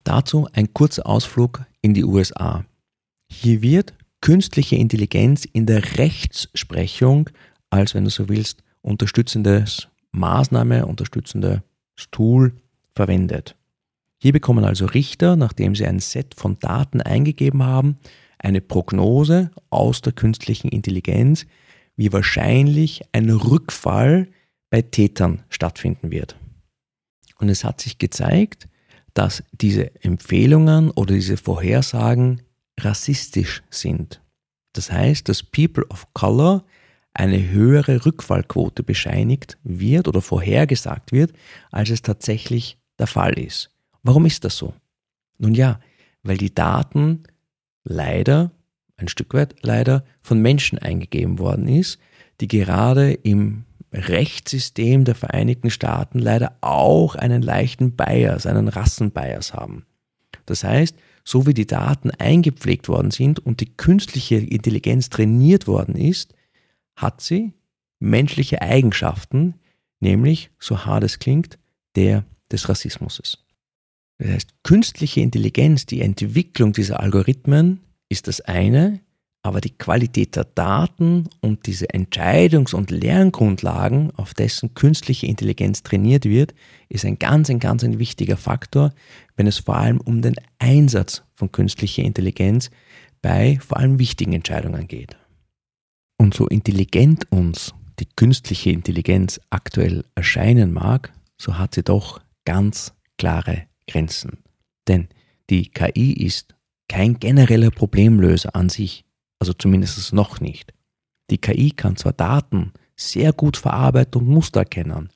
Dazu 0.03 0.48
ein 0.53 0.72
kurzer 0.72 1.07
Ausflug 1.07 1.65
in 1.81 1.96
die 1.96 2.03
USA. 2.03 2.63
Hier 3.27 3.63
wird 3.63 3.96
künstliche 4.22 4.75
Intelligenz 4.75 5.46
in 5.46 5.65
der 5.65 5.98
Rechtsprechung 5.98 7.31
als, 7.72 7.96
wenn 7.96 8.03
du 8.03 8.12
so 8.12 8.29
willst, 8.29 8.62
unterstützendes 8.81 9.88
Maßnahme, 10.12 10.86
unterstützendes 10.86 11.62
Tool 12.12 12.53
verwendet. 12.93 13.55
Hier 14.19 14.33
bekommen 14.33 14.65
also 14.65 14.86
Richter, 14.86 15.36
nachdem 15.36 15.75
sie 15.75 15.86
ein 15.86 16.00
Set 16.00 16.33
von 16.36 16.57
Daten 16.59 17.01
eingegeben 17.01 17.63
haben, 17.63 17.97
eine 18.39 18.62
Prognose 18.62 19.51
aus 19.69 20.01
der 20.01 20.13
künstlichen 20.13 20.69
Intelligenz, 20.69 21.45
wie 21.95 22.13
wahrscheinlich 22.13 23.01
ein 23.12 23.29
Rückfall 23.29 24.27
bei 24.69 24.81
Tätern 24.81 25.43
stattfinden 25.50 26.12
wird. 26.12 26.36
Und 27.39 27.50
es 27.50 27.63
hat 27.63 27.81
sich 27.81 27.97
gezeigt, 27.97 28.67
dass 29.13 29.43
diese 29.51 30.03
Empfehlungen 30.03 30.91
oder 30.91 31.15
diese 31.15 31.38
Vorhersagen 31.38 32.41
rassistisch 32.79 33.63
sind. 33.69 34.21
Das 34.74 34.91
heißt, 34.91 35.27
dass 35.27 35.41
People 35.41 35.86
of 35.88 36.13
Color 36.13 36.63
eine 37.13 37.50
höhere 37.50 38.05
Rückfallquote 38.05 38.83
bescheinigt 38.83 39.57
wird 39.63 40.07
oder 40.07 40.21
vorhergesagt 40.21 41.12
wird, 41.12 41.33
als 41.71 41.89
es 41.89 42.03
tatsächlich 42.03 42.77
der 43.00 43.07
Fall 43.07 43.39
ist. 43.39 43.71
Warum 44.07 44.25
ist 44.25 44.45
das 44.45 44.55
so? 44.55 44.73
Nun 45.37 45.53
ja, 45.53 45.81
weil 46.23 46.37
die 46.37 46.55
Daten 46.55 47.23
leider, 47.83 48.51
ein 48.95 49.09
Stück 49.09 49.33
weit 49.33 49.55
leider, 49.63 50.05
von 50.21 50.41
Menschen 50.41 50.79
eingegeben 50.79 51.39
worden 51.39 51.67
ist, 51.67 51.99
die 52.39 52.47
gerade 52.47 53.11
im 53.11 53.65
Rechtssystem 53.91 55.03
der 55.03 55.13
Vereinigten 55.13 55.69
Staaten 55.69 56.19
leider 56.19 56.55
auch 56.61 57.15
einen 57.15 57.41
leichten 57.41 57.97
Bias, 57.97 58.45
einen 58.45 58.69
Rassenbias 58.69 59.53
haben. 59.53 59.85
Das 60.45 60.63
heißt, 60.63 60.95
so 61.25 61.45
wie 61.45 61.53
die 61.53 61.67
Daten 61.67 62.09
eingepflegt 62.11 62.87
worden 62.87 63.11
sind 63.11 63.39
und 63.45 63.59
die 63.59 63.75
künstliche 63.75 64.37
Intelligenz 64.37 65.09
trainiert 65.09 65.67
worden 65.67 65.97
ist, 65.97 66.33
hat 66.95 67.19
sie 67.19 67.51
menschliche 67.99 68.61
Eigenschaften, 68.61 69.55
nämlich, 69.99 70.49
so 70.59 70.85
hart 70.85 71.03
es 71.03 71.19
klingt, 71.19 71.59
der 71.97 72.23
des 72.49 72.69
Rassismus. 72.69 73.43
Das 74.17 74.29
heißt, 74.29 74.63
künstliche 74.63 75.21
Intelligenz, 75.21 75.86
die 75.86 76.01
Entwicklung 76.01 76.74
dieser 76.74 77.00
Algorithmen 77.00 77.81
ist 78.09 78.27
das 78.27 78.41
eine, 78.41 79.00
aber 79.43 79.62
die 79.62 79.77
Qualität 79.77 80.36
der 80.36 80.43
Daten 80.43 81.29
und 81.39 81.67
diese 81.67 81.86
Entscheidungs- 81.91 82.74
und 82.74 82.91
Lerngrundlagen, 82.91 84.12
auf 84.17 84.33
dessen 84.33 84.74
künstliche 84.74 85.27
Intelligenz 85.27 85.83
trainiert 85.83 86.25
wird, 86.25 86.53
ist 86.89 87.05
ein 87.05 87.19
ganz, 87.19 87.50
ein 87.50 87.59
ganz 87.59 87.83
ein 87.83 88.00
wichtiger 88.00 88.38
Faktor, 88.38 88.93
wenn 89.36 89.47
es 89.47 89.59
vor 89.59 89.77
allem 89.77 90.01
um 90.01 90.21
den 90.21 90.36
Einsatz 90.59 91.24
von 91.36 91.51
künstlicher 91.51 92.03
Intelligenz 92.03 92.71
bei 93.21 93.59
vor 93.65 93.77
allem 93.77 94.00
wichtigen 94.00 94.33
Entscheidungen 94.33 94.88
geht. 94.88 95.15
Und 96.17 96.33
so 96.33 96.47
intelligent 96.47 97.31
uns 97.31 97.74
die 98.00 98.07
künstliche 98.15 98.71
Intelligenz 98.71 99.39
aktuell 99.50 100.03
erscheinen 100.15 100.74
mag, 100.74 101.13
so 101.38 101.57
hat 101.57 101.75
sie 101.75 101.83
doch 101.83 102.19
ganz 102.45 102.93
klare 103.17 103.66
Grenzen. 103.88 104.44
Denn 104.88 105.08
die 105.50 105.70
KI 105.70 106.13
ist 106.13 106.56
kein 106.88 107.20
genereller 107.20 107.72
Problemlöser 107.72 108.56
an 108.56 108.70
sich, 108.70 109.06
also 109.39 109.53
zumindest 109.53 110.13
noch 110.13 110.39
nicht. 110.39 110.74
Die 111.29 111.38
KI 111.38 111.72
kann 111.72 111.96
zwar 111.96 112.13
Daten 112.13 112.74
sehr 112.96 113.34
gut 113.34 113.58
verarbeiten 113.58 114.22
und 114.22 114.27
Muster 114.27 114.62
erkennen, 114.62 115.10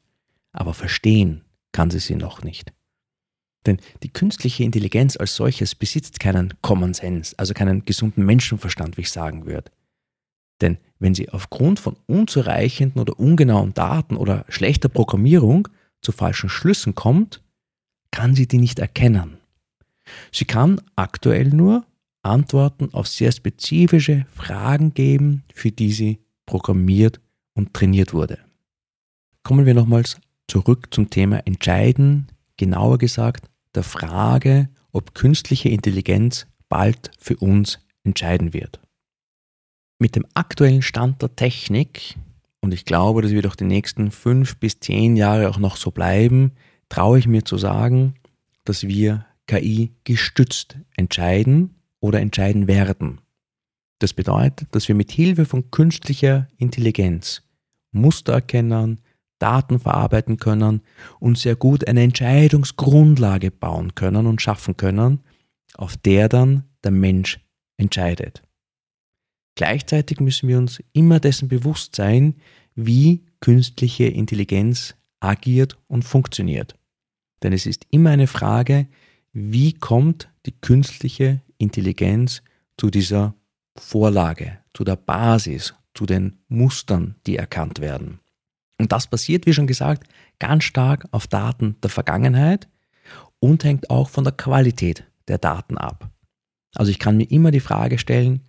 aber 0.52 0.74
verstehen 0.74 1.44
kann 1.72 1.90
sie 1.90 2.00
sie 2.00 2.16
noch 2.16 2.44
nicht. 2.44 2.74
Denn 3.66 3.78
die 4.04 4.10
künstliche 4.10 4.64
Intelligenz 4.64 5.16
als 5.18 5.36
solches 5.36 5.76
besitzt 5.76 6.20
keinen 6.20 6.54
Common 6.62 6.94
Sense, 6.94 7.36
also 7.38 7.54
keinen 7.54 7.86
gesunden 7.86 8.26
Menschenverstand, 8.26 8.98
wie 8.98 9.02
ich 9.02 9.12
sagen 9.12 9.46
würde. 9.46 9.72
Denn 10.62 10.78
wenn 11.00 11.16
sie 11.16 11.30
aufgrund 11.30 11.80
von 11.80 11.96
unzureichenden 12.08 13.02
oder 13.02 13.20
ungenauen 13.20 13.74
Daten 13.74 14.16
oder 14.16 14.46
schlechter 14.50 14.90
Programmierung 14.90 15.68
zu 16.02 16.12
falschen 16.12 16.50
Schlüssen 16.50 16.96
kommt, 16.96 17.42
kann 18.12 18.36
sie 18.36 18.48
die 18.48 18.58
nicht 18.58 18.80
erkennen. 18.80 19.38
Sie 20.32 20.46
kann 20.46 20.82
aktuell 20.96 21.50
nur 21.50 21.86
Antworten 22.24 22.94
auf 22.94 23.08
sehr 23.08 23.32
spezifische 23.32 24.26
Fragen 24.34 24.94
geben, 24.94 25.44
für 25.54 25.72
die 25.72 25.92
sie 25.92 26.20
programmiert 26.46 27.20
und 27.54 27.74
trainiert 27.74 28.14
wurde. 28.14 28.40
Kommen 29.44 29.66
wir 29.66 29.74
nochmals 29.74 30.18
zurück 30.48 30.88
zum 30.92 31.10
Thema 31.10 31.46
Entscheiden, 31.48 32.28
genauer 32.58 32.98
gesagt 32.98 33.50
der 33.74 33.84
Frage, 33.84 34.70
ob 34.92 35.16
künstliche 35.16 35.70
Intelligenz 35.70 36.46
bald 36.70 37.12
für 37.18 37.38
uns 37.38 37.80
entscheiden 38.04 38.54
wird. 38.54 38.80
Mit 40.00 40.16
dem 40.16 40.26
aktuellen 40.34 40.82
Stand 40.82 41.22
der 41.22 41.36
Technik, 41.36 42.16
und 42.60 42.74
ich 42.74 42.86
glaube, 42.86 43.22
das 43.22 43.32
wird 43.32 43.48
auch 43.48 43.56
die 43.56 43.64
nächsten 43.64 44.12
fünf 44.12 44.58
bis 44.58 44.80
zehn 44.80 45.16
Jahre 45.16 45.50
auch 45.50 45.58
noch 45.58 45.76
so 45.76 45.92
bleiben, 45.92 46.52
traue 46.92 47.20
ich 47.20 47.28
mir 47.28 47.46
zu 47.46 47.58
sagen, 47.58 48.16
dass 48.66 48.84
wir 48.84 49.26
KI 49.48 49.92
gestützt 50.04 50.78
entscheiden 50.98 51.76
oder 52.02 52.20
entscheiden 52.20 52.68
werden. 52.68 53.22
Das 54.00 54.14
bedeutet, 54.14 54.68
dass 54.76 54.90
wir 54.90 54.96
mit 54.96 55.10
Hilfe 55.10 55.46
von 55.46 55.72
künstlicher 55.72 56.50
Intelligenz 56.58 57.44
Muster 57.94 58.34
erkennen, 58.34 59.00
Daten 59.40 59.80
verarbeiten 59.80 60.36
können 60.36 60.82
und 61.20 61.38
sehr 61.38 61.56
gut 61.56 61.88
eine 61.88 62.04
Entscheidungsgrundlage 62.04 63.52
bauen 63.52 63.96
können 63.96 64.28
und 64.28 64.42
schaffen 64.42 64.76
können, 64.76 65.22
auf 65.76 65.96
der 65.96 66.28
dann 66.28 66.66
der 66.84 66.92
Mensch 66.92 67.40
entscheidet. 67.78 68.44
Gleichzeitig 69.56 70.20
müssen 70.20 70.50
wir 70.50 70.58
uns 70.58 70.84
immer 70.92 71.22
dessen 71.22 71.48
bewusst 71.48 71.96
sein, 71.96 72.36
wie 72.76 73.24
künstliche 73.40 74.06
Intelligenz 74.06 74.96
agiert 75.22 75.78
und 75.88 76.04
funktioniert. 76.04 76.76
Denn 77.44 77.54
es 77.54 77.66
ist 77.66 77.86
immer 77.90 78.12
eine 78.12 78.28
Frage, 78.28 78.88
wie 79.34 79.74
kommt 79.74 80.30
die 80.46 80.54
künstliche 80.60 81.42
Intelligenz 81.58 82.42
zu 82.78 82.90
dieser 82.90 83.36
Vorlage, 83.78 84.60
zu 84.74 84.84
der 84.84 84.96
Basis, 84.96 85.74
zu 85.94 86.06
den 86.06 86.40
Mustern, 86.48 87.16
die 87.26 87.38
erkannt 87.38 87.80
werden. 87.80 88.20
Und 88.78 88.92
das 88.92 89.08
passiert, 89.08 89.46
wie 89.46 89.54
schon 89.54 89.68
gesagt, 89.68 90.08
ganz 90.40 90.64
stark 90.64 91.08
auf 91.12 91.28
Daten 91.28 91.76
der 91.84 91.90
Vergangenheit 91.90 92.68
und 93.40 93.64
hängt 93.64 93.90
auch 93.90 94.10
von 94.10 94.24
der 94.24 94.34
Qualität 94.34 95.06
der 95.28 95.38
Daten 95.38 95.78
ab. 95.78 96.10
Also 96.76 96.92
ich 96.92 97.00
kann 97.00 97.18
mir 97.18 97.30
immer 97.30 97.52
die 97.52 97.60
Frage 97.60 97.98
stellen, 97.98 98.42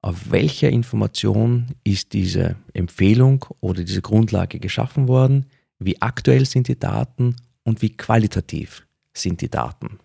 auf 0.00 0.30
welcher 0.30 0.70
Information 0.70 1.66
ist 1.84 2.12
diese 2.12 2.56
Empfehlung 2.72 3.44
oder 3.60 3.84
diese 3.84 4.02
Grundlage 4.02 4.58
geschaffen 4.58 5.06
worden, 5.06 5.46
wie 5.78 6.02
aktuell 6.02 6.44
sind 6.44 6.66
die 6.66 6.78
Daten 6.78 7.36
und 7.64 7.82
wie 7.82 7.96
qualitativ 7.96 8.86
sind 9.14 9.40
die 9.40 9.50
Daten. 9.50 9.98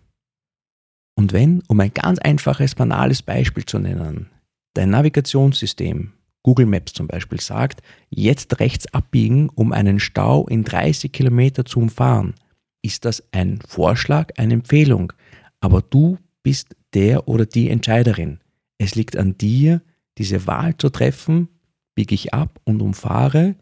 Und 1.16 1.34
wenn, 1.34 1.64
um 1.68 1.80
ein 1.80 1.94
ganz 1.94 2.20
einfaches, 2.20 2.76
banales 2.76 3.22
Beispiel 3.24 3.66
zu 3.66 3.80
nennen, 3.80 4.30
dein 4.74 4.92
Navigationssystem, 4.92 6.14
Google 6.44 6.68
Maps 6.68 6.94
zum 6.94 7.08
Beispiel, 7.08 7.42
sagt, 7.42 7.82
jetzt 8.10 8.60
rechts 8.60 8.94
abbiegen, 8.94 9.50
um 9.50 9.72
einen 9.72 10.00
Stau 10.00 10.48
in 10.48 10.64
30 10.64 11.12
Kilometer 11.12 11.66
zu 11.66 11.80
umfahren, 11.80 12.36
ist 12.84 13.06
das 13.06 13.24
ein 13.32 13.60
Vorschlag, 13.68 14.32
eine 14.38 14.54
Empfehlung. 14.54 15.12
Aber 15.60 15.82
du 15.82 16.20
bist 16.44 16.76
der 16.94 17.28
oder 17.28 17.46
die 17.46 17.70
Entscheiderin. 17.70 18.40
Es 18.78 18.96
liegt 18.96 19.18
an 19.18 19.38
dir, 19.38 19.82
diese 20.18 20.48
Wahl 20.48 20.78
zu 20.78 20.89
treffen, 20.89 21.50
biege 21.96 22.15
ich 22.15 22.34
ab 22.34 22.60
und 22.63 22.82
umfahre 22.82 23.56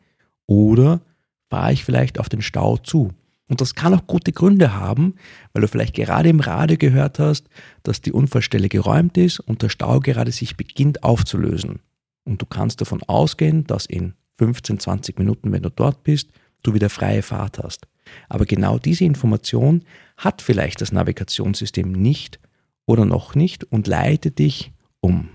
oder 0.45 1.01
fahre 1.49 1.73
ich 1.73 1.85
vielleicht 1.85 2.19
auf 2.19 2.29
den 2.29 2.41
Stau 2.41 2.77
zu. 2.77 3.13
Und 3.47 3.61
das 3.61 3.75
kann 3.75 3.93
auch 3.93 4.07
gute 4.07 4.31
Gründe 4.31 4.73
haben, 4.73 5.15
weil 5.53 5.61
du 5.61 5.67
vielleicht 5.67 5.93
gerade 5.93 6.29
im 6.29 6.39
Radio 6.39 6.77
gehört 6.77 7.19
hast, 7.19 7.47
dass 7.83 8.01
die 8.01 8.11
Unfallstelle 8.11 8.69
geräumt 8.69 9.17
ist 9.17 9.39
und 9.39 9.61
der 9.61 9.69
Stau 9.69 9.99
gerade 9.99 10.31
sich 10.31 10.57
beginnt 10.57 11.03
aufzulösen. 11.03 11.79
Und 12.23 12.41
du 12.41 12.45
kannst 12.47 12.81
davon 12.81 13.03
ausgehen, 13.03 13.65
dass 13.67 13.85
in 13.85 14.13
15, 14.39 14.79
20 14.79 15.19
Minuten, 15.19 15.51
wenn 15.51 15.61
du 15.61 15.69
dort 15.69 16.03
bist, 16.03 16.31
du 16.63 16.73
wieder 16.73 16.89
freie 16.89 17.21
Fahrt 17.21 17.59
hast. 17.59 17.87
Aber 18.29 18.45
genau 18.45 18.79
diese 18.79 19.05
Information 19.05 19.83
hat 20.17 20.41
vielleicht 20.41 20.81
das 20.81 20.91
Navigationssystem 20.91 21.91
nicht 21.91 22.39
oder 22.85 23.05
noch 23.05 23.35
nicht 23.35 23.63
und 23.63 23.87
leitet 23.87 24.39
dich 24.39 24.71
um. 25.01 25.29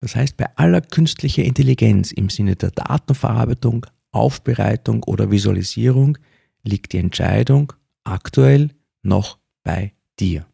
Das 0.00 0.16
heißt, 0.16 0.36
bei 0.36 0.46
aller 0.56 0.80
künstlicher 0.80 1.44
Intelligenz 1.44 2.12
im 2.12 2.28
Sinne 2.28 2.56
der 2.56 2.70
Datenverarbeitung, 2.70 3.86
Aufbereitung 4.12 5.02
oder 5.04 5.30
Visualisierung 5.30 6.18
liegt 6.64 6.92
die 6.92 6.98
Entscheidung 6.98 7.72
aktuell 8.04 8.70
noch 9.02 9.38
bei 9.62 9.92
dir. 10.18 10.46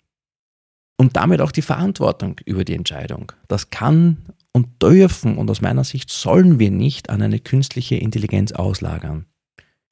Und 0.96 1.16
damit 1.16 1.40
auch 1.40 1.52
die 1.52 1.62
Verantwortung 1.62 2.38
über 2.44 2.64
die 2.64 2.74
Entscheidung. 2.74 3.32
Das 3.48 3.70
kann 3.70 4.18
und 4.52 4.82
dürfen 4.82 5.38
und 5.38 5.50
aus 5.50 5.62
meiner 5.62 5.84
Sicht 5.84 6.10
sollen 6.10 6.58
wir 6.58 6.70
nicht 6.70 7.08
an 7.08 7.22
eine 7.22 7.38
künstliche 7.38 7.96
Intelligenz 7.96 8.52
auslagern. 8.52 9.24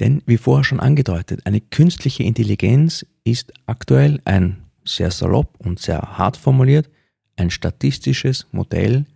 Denn 0.01 0.23
wie 0.27 0.37
vorher 0.37 0.65
schon 0.65 0.81
angedeutet, 0.81 1.47
eine 1.47 1.61
künstliche 1.61 2.25
Intelligenz 2.25 3.07
ist 3.25 3.53
aktuell 3.67 4.21
ein 4.25 4.65
sehr 4.85 5.11
salopp 5.11 5.55
und 5.59 5.81
sehr 5.81 6.19
hart 6.19 6.37
formuliert, 6.37 6.89
ein 7.37 7.51
statistisches 7.51 8.47
Modell, 8.53 9.07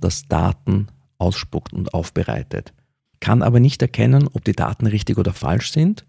das 0.00 0.26
Daten 0.28 0.88
ausspuckt 1.18 1.72
und 1.72 1.94
aufbereitet, 1.94 2.72
kann 3.20 3.42
aber 3.42 3.60
nicht 3.60 3.82
erkennen, 3.82 4.28
ob 4.32 4.44
die 4.44 4.52
Daten 4.52 4.86
richtig 4.86 5.18
oder 5.18 5.32
falsch 5.32 5.70
sind 5.70 6.04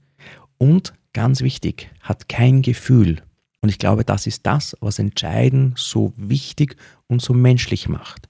und 0.64 0.94
ganz 1.12 1.42
wichtig, 1.42 1.92
hat 2.00 2.30
kein 2.30 2.62
Gefühl. 2.62 3.22
Und 3.62 3.68
ich 3.68 3.80
glaube, 3.80 4.06
das 4.06 4.28
ist 4.28 4.46
das, 4.46 4.78
was 4.80 4.98
Entscheiden 4.98 5.74
so 5.76 6.14
wichtig 6.16 6.78
und 7.08 7.22
so 7.22 7.34
menschlich 7.34 7.90
macht. 7.90 8.30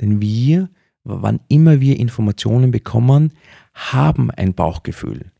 Denn 0.00 0.20
wir, 0.20 0.68
wann 1.04 1.38
immer 1.46 1.80
wir 1.80 1.98
Informationen 2.00 2.72
bekommen, 2.72 3.34
haben 3.72 4.32
ein 4.32 4.52
Bauchgefühl. 4.52 5.30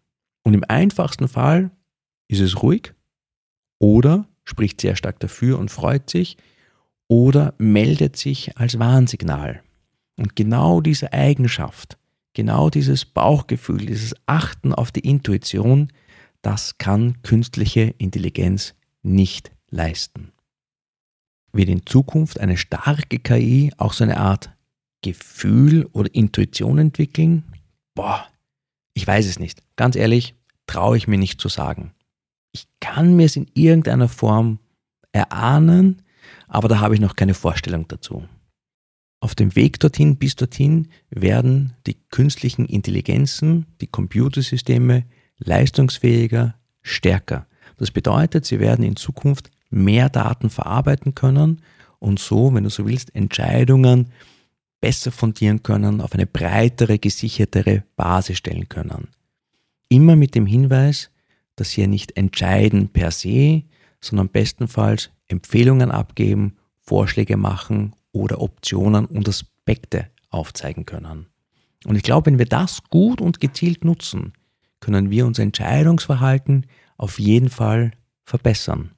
Und 0.45 0.55
im 0.55 0.64
einfachsten 0.69 1.27
Fall 1.27 1.73
ist 2.29 2.40
es 2.40 2.62
ruhig 2.62 2.95
oder 3.81 4.29
spricht 4.45 4.81
sehr 4.81 4.95
stark 4.95 5.19
dafür 5.19 5.59
und 5.59 5.71
freut 5.71 6.09
sich 6.11 6.37
oder 7.09 7.55
meldet 7.59 8.16
sich 8.16 8.57
als 8.57 8.79
Warnsignal. 8.79 9.62
Und 10.16 10.37
genau 10.37 10.81
diese 10.81 11.12
Eigenschaft, 11.12 11.99
genau 12.35 12.71
dieses 12.71 13.05
Bauchgefühl, 13.05 13.87
dieses 13.87 14.14
Achten 14.27 14.73
auf 14.73 14.93
die 14.93 15.01
Intuition 15.09 15.88
das 16.42 16.79
kann 16.79 17.22
künstliche 17.22 17.94
Intelligenz 17.98 18.74
nicht 19.03 19.50
leisten. 19.70 20.33
Wird 21.53 21.68
in 21.68 21.85
Zukunft 21.87 22.40
eine 22.40 22.57
starke 22.57 23.18
KI 23.18 23.72
auch 23.76 23.92
so 23.92 24.05
eine 24.05 24.18
Art 24.18 24.50
Gefühl 25.03 25.87
oder 25.92 26.14
Intuition 26.14 26.79
entwickeln? 26.79 27.44
Boah, 27.94 28.26
ich 28.94 29.07
weiß 29.07 29.26
es 29.26 29.38
nicht. 29.38 29.62
Ganz 29.76 29.96
ehrlich, 29.96 30.35
traue 30.66 30.96
ich 30.96 31.09
mir 31.09 31.18
nicht 31.18 31.40
zu 31.40 31.48
sagen. 31.48 31.92
Ich 32.53 32.66
kann 32.81 33.16
mir 33.16 33.26
es 33.26 33.37
in 33.37 33.46
irgendeiner 33.55 34.09
Form 34.09 34.59
erahnen, 35.12 36.03
aber 36.48 36.68
da 36.68 36.81
habe 36.81 36.94
ich 36.94 37.00
noch 37.00 37.16
keine 37.16 37.35
Vorstellung 37.35 37.88
dazu. 37.88 38.29
Auf 39.20 39.35
dem 39.35 39.55
Weg 39.55 39.79
dorthin 39.81 40.16
bis 40.16 40.37
dorthin 40.37 40.88
werden 41.11 41.74
die 41.87 41.96
künstlichen 42.11 42.64
Intelligenzen, 42.64 43.66
die 43.81 43.87
Computersysteme 43.87 45.05
leistungsfähiger, 45.40 46.55
stärker. 46.83 47.46
Das 47.76 47.90
bedeutet, 47.90 48.44
sie 48.44 48.61
werden 48.61 48.85
in 48.85 48.96
Zukunft 48.96 49.50
mehr 49.70 50.09
Daten 50.09 50.50
verarbeiten 50.50 51.14
können 51.14 51.62
und 51.98 52.18
so, 52.18 52.55
wenn 52.55 52.64
du 52.64 52.70
so 52.70 52.87
willst, 52.87 53.14
Entscheidungen 53.14 54.11
besser 54.81 55.12
fundieren 55.12 55.62
können, 55.62 56.00
auf 56.00 56.14
eine 56.14 56.26
breitere, 56.26 56.98
gesichertere 56.98 57.85
Basis 57.96 58.38
stellen 58.38 58.68
können. 58.68 59.09
Immer 59.88 60.16
mit 60.16 60.35
dem 60.35 60.46
Hinweis, 60.46 61.11
dass 61.57 61.70
sie 61.70 61.83
ja 61.83 61.87
nicht 61.87 62.16
entscheiden 62.16 62.88
per 62.88 63.11
se, 63.11 63.64
sondern 64.00 64.31
bestenfalls 64.31 65.11
Empfehlungen 65.29 65.90
abgeben, 65.90 66.57
Vorschläge 66.79 67.37
machen 67.37 67.94
oder 68.12 68.40
Optionen 68.40 69.05
und 69.07 69.29
Aspekte 69.29 70.07
aufzeigen 70.31 70.87
können. 70.87 71.26
Und 71.85 71.96
ich 71.96 72.03
glaube, 72.03 72.26
wenn 72.26 72.38
wir 72.38 72.46
das 72.46 72.83
gut 72.85 73.20
und 73.20 73.40
gezielt 73.40 73.85
nutzen, 73.85 74.33
können 74.81 75.11
wir 75.11 75.27
unser 75.27 75.43
Entscheidungsverhalten 75.43 76.66
auf 76.97 77.19
jeden 77.19 77.51
Fall 77.51 77.93
verbessern. 78.25 78.90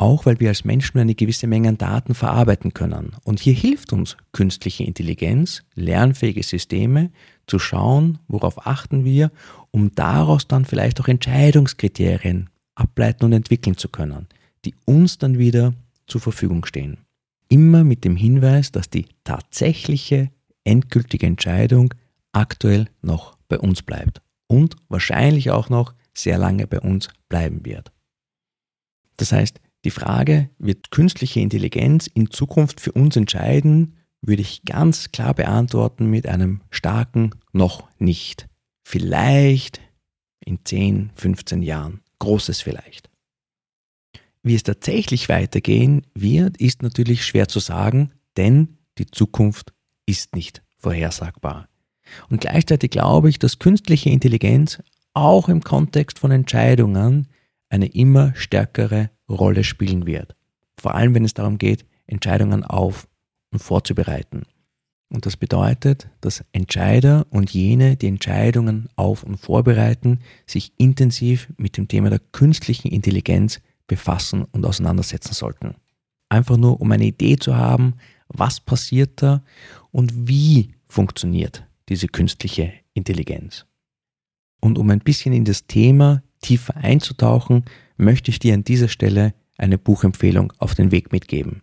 Auch 0.00 0.26
weil 0.26 0.38
wir 0.38 0.48
als 0.48 0.64
Menschen 0.64 1.00
eine 1.00 1.14
gewisse 1.14 1.48
Menge 1.48 1.70
an 1.70 1.78
Daten 1.78 2.14
verarbeiten 2.14 2.72
können. 2.72 3.16
Und 3.24 3.40
hier 3.40 3.54
hilft 3.54 3.92
uns 3.92 4.16
künstliche 4.32 4.84
Intelligenz, 4.84 5.64
lernfähige 5.74 6.42
Systeme, 6.42 7.10
zu 7.48 7.58
schauen, 7.58 8.18
worauf 8.28 8.66
achten 8.66 9.04
wir, 9.04 9.32
um 9.72 9.92
daraus 9.94 10.46
dann 10.46 10.64
vielleicht 10.64 11.00
auch 11.00 11.08
Entscheidungskriterien 11.08 12.48
ableiten 12.76 13.24
und 13.24 13.32
entwickeln 13.32 13.76
zu 13.76 13.88
können, 13.88 14.28
die 14.64 14.74
uns 14.84 15.18
dann 15.18 15.38
wieder 15.38 15.74
zur 16.06 16.20
Verfügung 16.20 16.64
stehen. 16.64 16.98
Immer 17.48 17.82
mit 17.82 18.04
dem 18.04 18.14
Hinweis, 18.14 18.70
dass 18.70 18.90
die 18.90 19.06
tatsächliche, 19.24 20.30
endgültige 20.62 21.26
Entscheidung 21.26 21.92
aktuell 22.32 22.88
noch 23.02 23.36
bei 23.48 23.58
uns 23.58 23.82
bleibt 23.82 24.20
und 24.48 24.76
wahrscheinlich 24.88 25.50
auch 25.50 25.68
noch 25.68 25.94
sehr 26.12 26.38
lange 26.38 26.66
bei 26.66 26.80
uns 26.80 27.08
bleiben 27.28 27.64
wird. 27.64 27.92
Das 29.16 29.32
heißt, 29.32 29.60
die 29.84 29.90
Frage, 29.90 30.50
wird 30.58 30.90
künstliche 30.90 31.40
Intelligenz 31.40 32.08
in 32.08 32.30
Zukunft 32.30 32.80
für 32.80 32.92
uns 32.92 33.14
entscheiden, 33.16 33.94
würde 34.20 34.42
ich 34.42 34.64
ganz 34.64 35.12
klar 35.12 35.34
beantworten 35.34 36.06
mit 36.06 36.26
einem 36.26 36.62
starken 36.70 37.30
noch 37.52 37.88
nicht. 38.00 38.48
Vielleicht 38.82 39.80
in 40.44 40.64
10, 40.64 41.12
15 41.14 41.62
Jahren. 41.62 42.00
Großes 42.18 42.60
vielleicht. 42.60 43.10
Wie 44.42 44.54
es 44.54 44.64
tatsächlich 44.64 45.28
weitergehen 45.28 46.06
wird, 46.14 46.56
ist 46.56 46.82
natürlich 46.82 47.24
schwer 47.24 47.48
zu 47.48 47.60
sagen, 47.60 48.12
denn 48.36 48.78
die 48.98 49.06
Zukunft 49.06 49.72
ist 50.06 50.34
nicht 50.34 50.62
vorhersagbar. 50.78 51.67
Und 52.28 52.40
gleichzeitig 52.40 52.90
glaube 52.90 53.28
ich, 53.28 53.38
dass 53.38 53.58
künstliche 53.58 54.10
Intelligenz 54.10 54.78
auch 55.14 55.48
im 55.48 55.62
Kontext 55.62 56.18
von 56.18 56.30
Entscheidungen 56.30 57.28
eine 57.70 57.86
immer 57.86 58.32
stärkere 58.34 59.10
Rolle 59.28 59.64
spielen 59.64 60.06
wird. 60.06 60.34
Vor 60.78 60.94
allem, 60.94 61.14
wenn 61.14 61.24
es 61.24 61.34
darum 61.34 61.58
geht, 61.58 61.84
Entscheidungen 62.06 62.64
auf 62.64 63.08
und 63.50 63.58
vorzubereiten. 63.58 64.42
Und 65.10 65.24
das 65.24 65.36
bedeutet, 65.36 66.08
dass 66.20 66.44
Entscheider 66.52 67.26
und 67.30 67.50
jene, 67.50 67.96
die 67.96 68.08
Entscheidungen 68.08 68.88
auf 68.96 69.22
und 69.22 69.38
vorbereiten, 69.38 70.20
sich 70.46 70.72
intensiv 70.76 71.48
mit 71.56 71.76
dem 71.76 71.88
Thema 71.88 72.10
der 72.10 72.18
künstlichen 72.18 72.88
Intelligenz 72.88 73.60
befassen 73.86 74.44
und 74.44 74.66
auseinandersetzen 74.66 75.32
sollten. 75.32 75.76
Einfach 76.28 76.58
nur, 76.58 76.80
um 76.80 76.92
eine 76.92 77.06
Idee 77.06 77.36
zu 77.36 77.56
haben, 77.56 77.94
was 78.28 78.60
passiert 78.60 79.22
da 79.22 79.42
und 79.90 80.28
wie 80.28 80.74
funktioniert 80.88 81.67
diese 81.88 82.08
künstliche 82.08 82.72
Intelligenz. 82.94 83.66
Und 84.60 84.78
um 84.78 84.90
ein 84.90 85.00
bisschen 85.00 85.32
in 85.32 85.44
das 85.44 85.66
Thema 85.66 86.22
tiefer 86.40 86.76
einzutauchen, 86.76 87.64
möchte 87.96 88.30
ich 88.30 88.38
dir 88.38 88.54
an 88.54 88.64
dieser 88.64 88.88
Stelle 88.88 89.34
eine 89.56 89.78
Buchempfehlung 89.78 90.52
auf 90.58 90.74
den 90.74 90.92
Weg 90.92 91.12
mitgeben. 91.12 91.62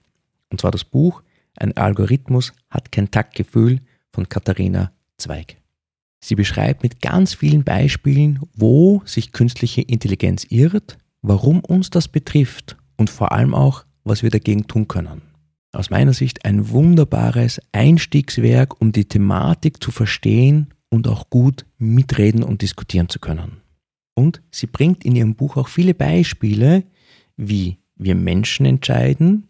Und 0.50 0.62
zwar 0.62 0.72
das 0.72 0.84
Buch 0.84 1.24
Ein 1.58 1.78
Algorithmus 1.78 2.52
hat 2.70 2.92
kein 2.92 3.12
Taktgefühl 3.12 3.80
von 4.12 4.28
Katharina 4.28 4.92
Zweig. 5.18 5.58
Sie 6.20 6.36
beschreibt 6.36 6.84
mit 6.84 7.02
ganz 7.02 7.34
vielen 7.34 7.64
Beispielen, 7.64 8.40
wo 8.54 9.02
sich 9.06 9.32
künstliche 9.32 9.82
Intelligenz 9.82 10.46
irrt, 10.50 10.98
warum 11.22 11.60
uns 11.62 11.90
das 11.90 12.08
betrifft 12.08 12.78
und 12.98 13.10
vor 13.10 13.32
allem 13.32 13.54
auch, 13.54 13.86
was 14.04 14.24
wir 14.24 14.32
dagegen 14.32 14.68
tun 14.68 14.88
können. 14.88 15.22
Aus 15.76 15.90
meiner 15.90 16.14
Sicht 16.14 16.46
ein 16.46 16.70
wunderbares 16.70 17.60
Einstiegswerk, 17.74 18.80
um 18.80 18.94
die 18.94 19.06
Thematik 19.06 19.84
zu 19.84 19.92
verstehen 19.92 20.74
und 20.90 21.08
auch 21.08 21.30
gut 21.30 21.66
mitreden 21.78 22.44
und 22.44 22.62
diskutieren 22.62 23.10
zu 23.10 23.20
können. 23.20 23.62
Und 24.14 24.42
sie 24.52 24.68
bringt 24.68 25.04
in 25.04 25.18
ihrem 25.18 25.36
Buch 25.36 25.58
auch 25.58 25.68
viele 25.68 25.94
Beispiele, 25.94 26.84
wie 27.36 27.78
wir 27.98 28.16
Menschen 28.16 28.66
entscheiden 28.66 29.50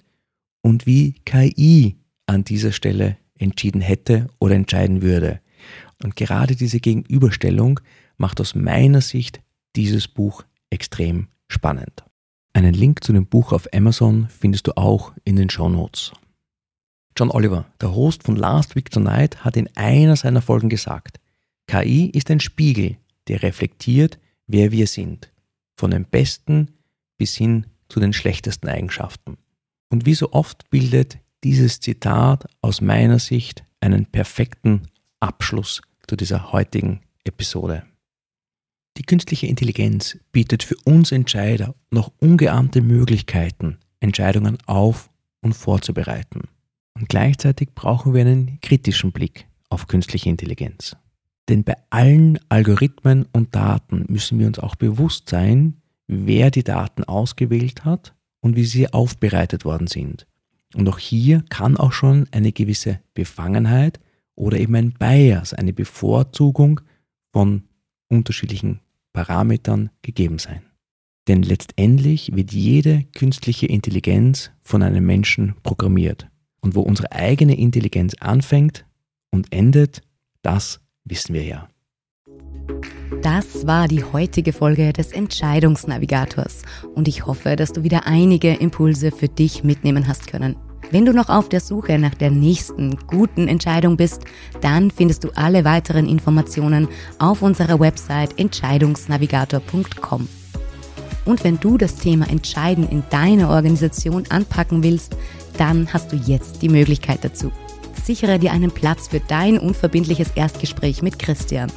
und 0.62 0.88
wie 0.88 1.14
KI 1.26 1.96
an 2.26 2.44
dieser 2.44 2.72
Stelle 2.72 3.18
entschieden 3.38 3.82
hätte 3.82 4.28
oder 4.40 4.56
entscheiden 4.56 5.04
würde. 5.04 5.42
Und 6.04 6.16
gerade 6.16 6.56
diese 6.56 6.80
Gegenüberstellung 6.80 7.80
macht 8.18 8.42
aus 8.42 8.56
meiner 8.56 9.02
Sicht 9.02 9.42
dieses 9.76 10.08
Buch 10.08 10.44
extrem 10.72 11.28
spannend. 11.48 12.04
Einen 12.56 12.74
Link 12.74 13.04
zu 13.04 13.12
dem 13.12 13.26
Buch 13.26 13.52
auf 13.52 13.68
Amazon 13.74 14.30
findest 14.30 14.68
du 14.68 14.78
auch 14.78 15.12
in 15.26 15.36
den 15.36 15.50
Show 15.50 15.68
Notes. 15.68 16.14
John 17.18 17.30
Oliver, 17.30 17.66
der 17.82 17.94
Host 17.94 18.24
von 18.24 18.38
Last 18.38 18.78
Week 18.78 18.90
Tonight, 18.90 19.44
hat 19.44 19.58
in 19.58 19.70
einer 19.76 20.16
seiner 20.16 20.42
Folgen 20.42 20.70
gesagt, 20.70 21.20
KI 21.68 22.10
ist 22.12 22.32
ein 22.32 22.40
Spiegel, 22.40 22.96
der 23.28 23.44
reflektiert, 23.44 24.20
wer 24.48 24.72
wir 24.72 24.88
sind, 24.88 25.34
von 25.76 25.92
den 25.92 26.06
besten 26.06 26.70
bis 27.18 27.36
hin 27.36 27.66
zu 27.90 28.00
den 28.00 28.14
schlechtesten 28.14 28.70
Eigenschaften. 28.70 29.36
Und 29.90 30.06
wie 30.06 30.16
so 30.16 30.32
oft 30.32 30.70
bildet 30.70 31.18
dieses 31.44 31.82
Zitat 31.82 32.48
aus 32.62 32.80
meiner 32.80 33.20
Sicht 33.20 33.66
einen 33.82 34.06
perfekten 34.06 34.84
Abschluss 35.20 35.82
zu 36.08 36.16
dieser 36.16 36.54
heutigen 36.54 37.02
Episode. 37.26 37.84
Die 38.98 39.04
künstliche 39.04 39.48
Intelligenz 39.48 40.18
bietet 40.32 40.64
für 40.64 40.76
uns 40.86 41.12
Entscheider 41.12 41.76
noch 41.92 42.12
ungeahnte 42.20 42.82
Möglichkeiten, 42.82 43.78
Entscheidungen 44.00 44.58
auf 44.66 45.10
und 45.42 45.54
vorzubereiten. 45.54 46.48
Und 46.94 47.10
gleichzeitig 47.10 47.76
brauchen 47.76 48.14
wir 48.14 48.22
einen 48.22 48.60
kritischen 48.62 49.12
Blick 49.12 49.48
auf 49.70 49.88
künstliche 49.88 50.30
Intelligenz. 50.30 50.96
Denn 51.50 51.64
bei 51.64 51.76
allen 51.90 52.40
Algorithmen 52.48 53.26
und 53.34 53.54
Daten 53.54 54.06
müssen 54.08 54.40
wir 54.40 54.48
uns 54.48 54.60
auch 54.60 54.76
bewusst 54.76 55.30
sein, 55.30 55.82
wer 56.08 56.50
die 56.50 56.64
Daten 56.64 57.04
ausgewählt 57.04 57.84
hat 57.84 58.16
und 58.40 58.56
wie 58.56 58.66
sie 58.66 58.92
aufbereitet 58.94 59.66
worden 59.66 59.88
sind. 59.88 60.26
Und 60.74 60.88
auch 60.88 61.00
hier 61.00 61.44
kann 61.50 61.78
auch 61.78 61.92
schon 61.92 62.28
eine 62.32 62.52
gewisse 62.52 63.02
Befangenheit 63.14 64.00
oder 64.36 64.58
eben 64.58 64.76
ein 64.76 64.94
Bias, 64.94 65.54
eine 65.54 65.74
Bevorzugung 65.74 66.82
von 67.32 67.64
unterschiedlichen 68.08 68.80
Parametern 69.16 69.90
gegeben 70.02 70.38
sein. 70.38 70.62
Denn 71.28 71.42
letztendlich 71.42 72.36
wird 72.36 72.52
jede 72.52 73.06
künstliche 73.16 73.66
Intelligenz 73.66 74.52
von 74.62 74.84
einem 74.84 75.06
Menschen 75.06 75.56
programmiert. 75.64 76.28
Und 76.62 76.76
wo 76.76 76.82
unsere 76.82 77.12
eigene 77.12 77.58
Intelligenz 77.58 78.14
anfängt 78.20 78.86
und 79.32 79.52
endet, 79.52 80.02
das 80.42 80.82
wissen 81.06 81.34
wir 81.34 81.44
ja. 81.44 81.70
Das 83.22 83.66
war 83.66 83.88
die 83.88 84.04
heutige 84.04 84.52
Folge 84.52 84.92
des 84.92 85.12
Entscheidungsnavigators 85.12 86.64
und 86.94 87.08
ich 87.08 87.26
hoffe, 87.26 87.56
dass 87.56 87.72
du 87.72 87.84
wieder 87.84 88.06
einige 88.06 88.54
Impulse 88.54 89.12
für 89.12 89.28
dich 89.28 89.64
mitnehmen 89.64 90.08
hast 90.08 90.28
können. 90.28 90.56
Wenn 90.92 91.06
du 91.06 91.14
noch 91.14 91.30
auf 91.30 91.50
der 91.50 91.62
Suche 91.62 91.98
nach 91.98 92.14
der 92.14 92.30
nächsten 92.30 92.98
guten 93.08 93.48
Entscheidung 93.48 93.98
bist, 93.98 94.24
dann 94.62 94.92
findest 94.92 95.24
du 95.24 95.30
alle 95.36 95.66
weiteren 95.66 96.08
Informationen 96.08 96.88
auf 97.18 97.42
unserer 97.42 97.80
Website 97.80 98.38
entscheidungsnavigator.com. 98.40 100.28
Und 101.26 101.44
wenn 101.44 101.60
du 101.60 101.78
das 101.78 101.96
Thema 101.96 102.30
Entscheiden 102.30 102.88
in 102.88 103.04
deiner 103.10 103.50
Organisation 103.50 104.26
anpacken 104.30 104.84
willst, 104.84 105.18
dann 105.58 105.92
hast 105.92 106.12
du 106.12 106.18
jetzt 106.18 106.62
die 106.62 106.70
Möglichkeit 106.70 107.24
dazu. 107.24 107.52
Sichere 108.04 108.38
dir 108.38 108.52
einen 108.52 108.70
Platz 108.70 109.08
für 109.08 109.20
dein 109.20 109.58
unverbindliches 109.58 110.32
Erstgespräch 110.36 111.02
mit 111.02 111.18
Christian. 111.18 111.72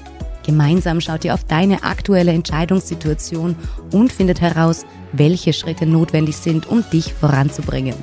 Gemeinsam 0.44 1.00
schaut 1.00 1.24
ihr 1.24 1.32
auf 1.32 1.44
deine 1.44 1.82
aktuelle 1.82 2.32
Entscheidungssituation 2.32 3.56
und 3.92 4.12
findet 4.12 4.40
heraus, 4.42 4.84
welche 5.12 5.54
Schritte 5.54 5.86
notwendig 5.86 6.36
sind, 6.36 6.66
um 6.66 6.84
dich 6.90 7.14
voranzubringen. 7.14 7.94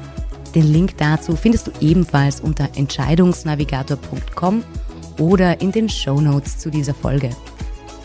Den 0.55 0.71
Link 0.71 0.97
dazu 0.97 1.35
findest 1.35 1.67
du 1.67 1.71
ebenfalls 1.81 2.39
unter 2.39 2.69
entscheidungsnavigator.com 2.75 4.63
oder 5.19 5.61
in 5.61 5.71
den 5.71 5.89
Show 5.89 6.21
Notes 6.21 6.57
zu 6.57 6.71
dieser 6.71 6.93
Folge. 6.93 7.29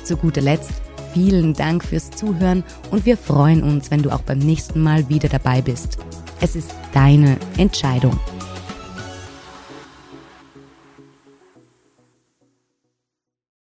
Zu 0.03 0.17
guter 0.17 0.41
Letzt 0.41 0.73
vielen 1.15 1.55
Dank 1.55 1.85
fürs 1.85 2.11
Zuhören 2.11 2.65
und 2.91 3.07
wir 3.07 3.17
freuen 3.17 3.63
uns, 3.63 3.91
wenn 3.91 4.03
du 4.03 4.11
auch 4.11 4.23
beim 4.23 4.39
nächsten 4.39 4.81
Mal 4.81 5.09
wieder 5.09 5.29
dabei 5.29 5.63
bist. 5.63 5.99
Es 6.41 6.57
ist 6.57 6.75
deine 6.93 7.37
Entscheidung. 7.57 8.19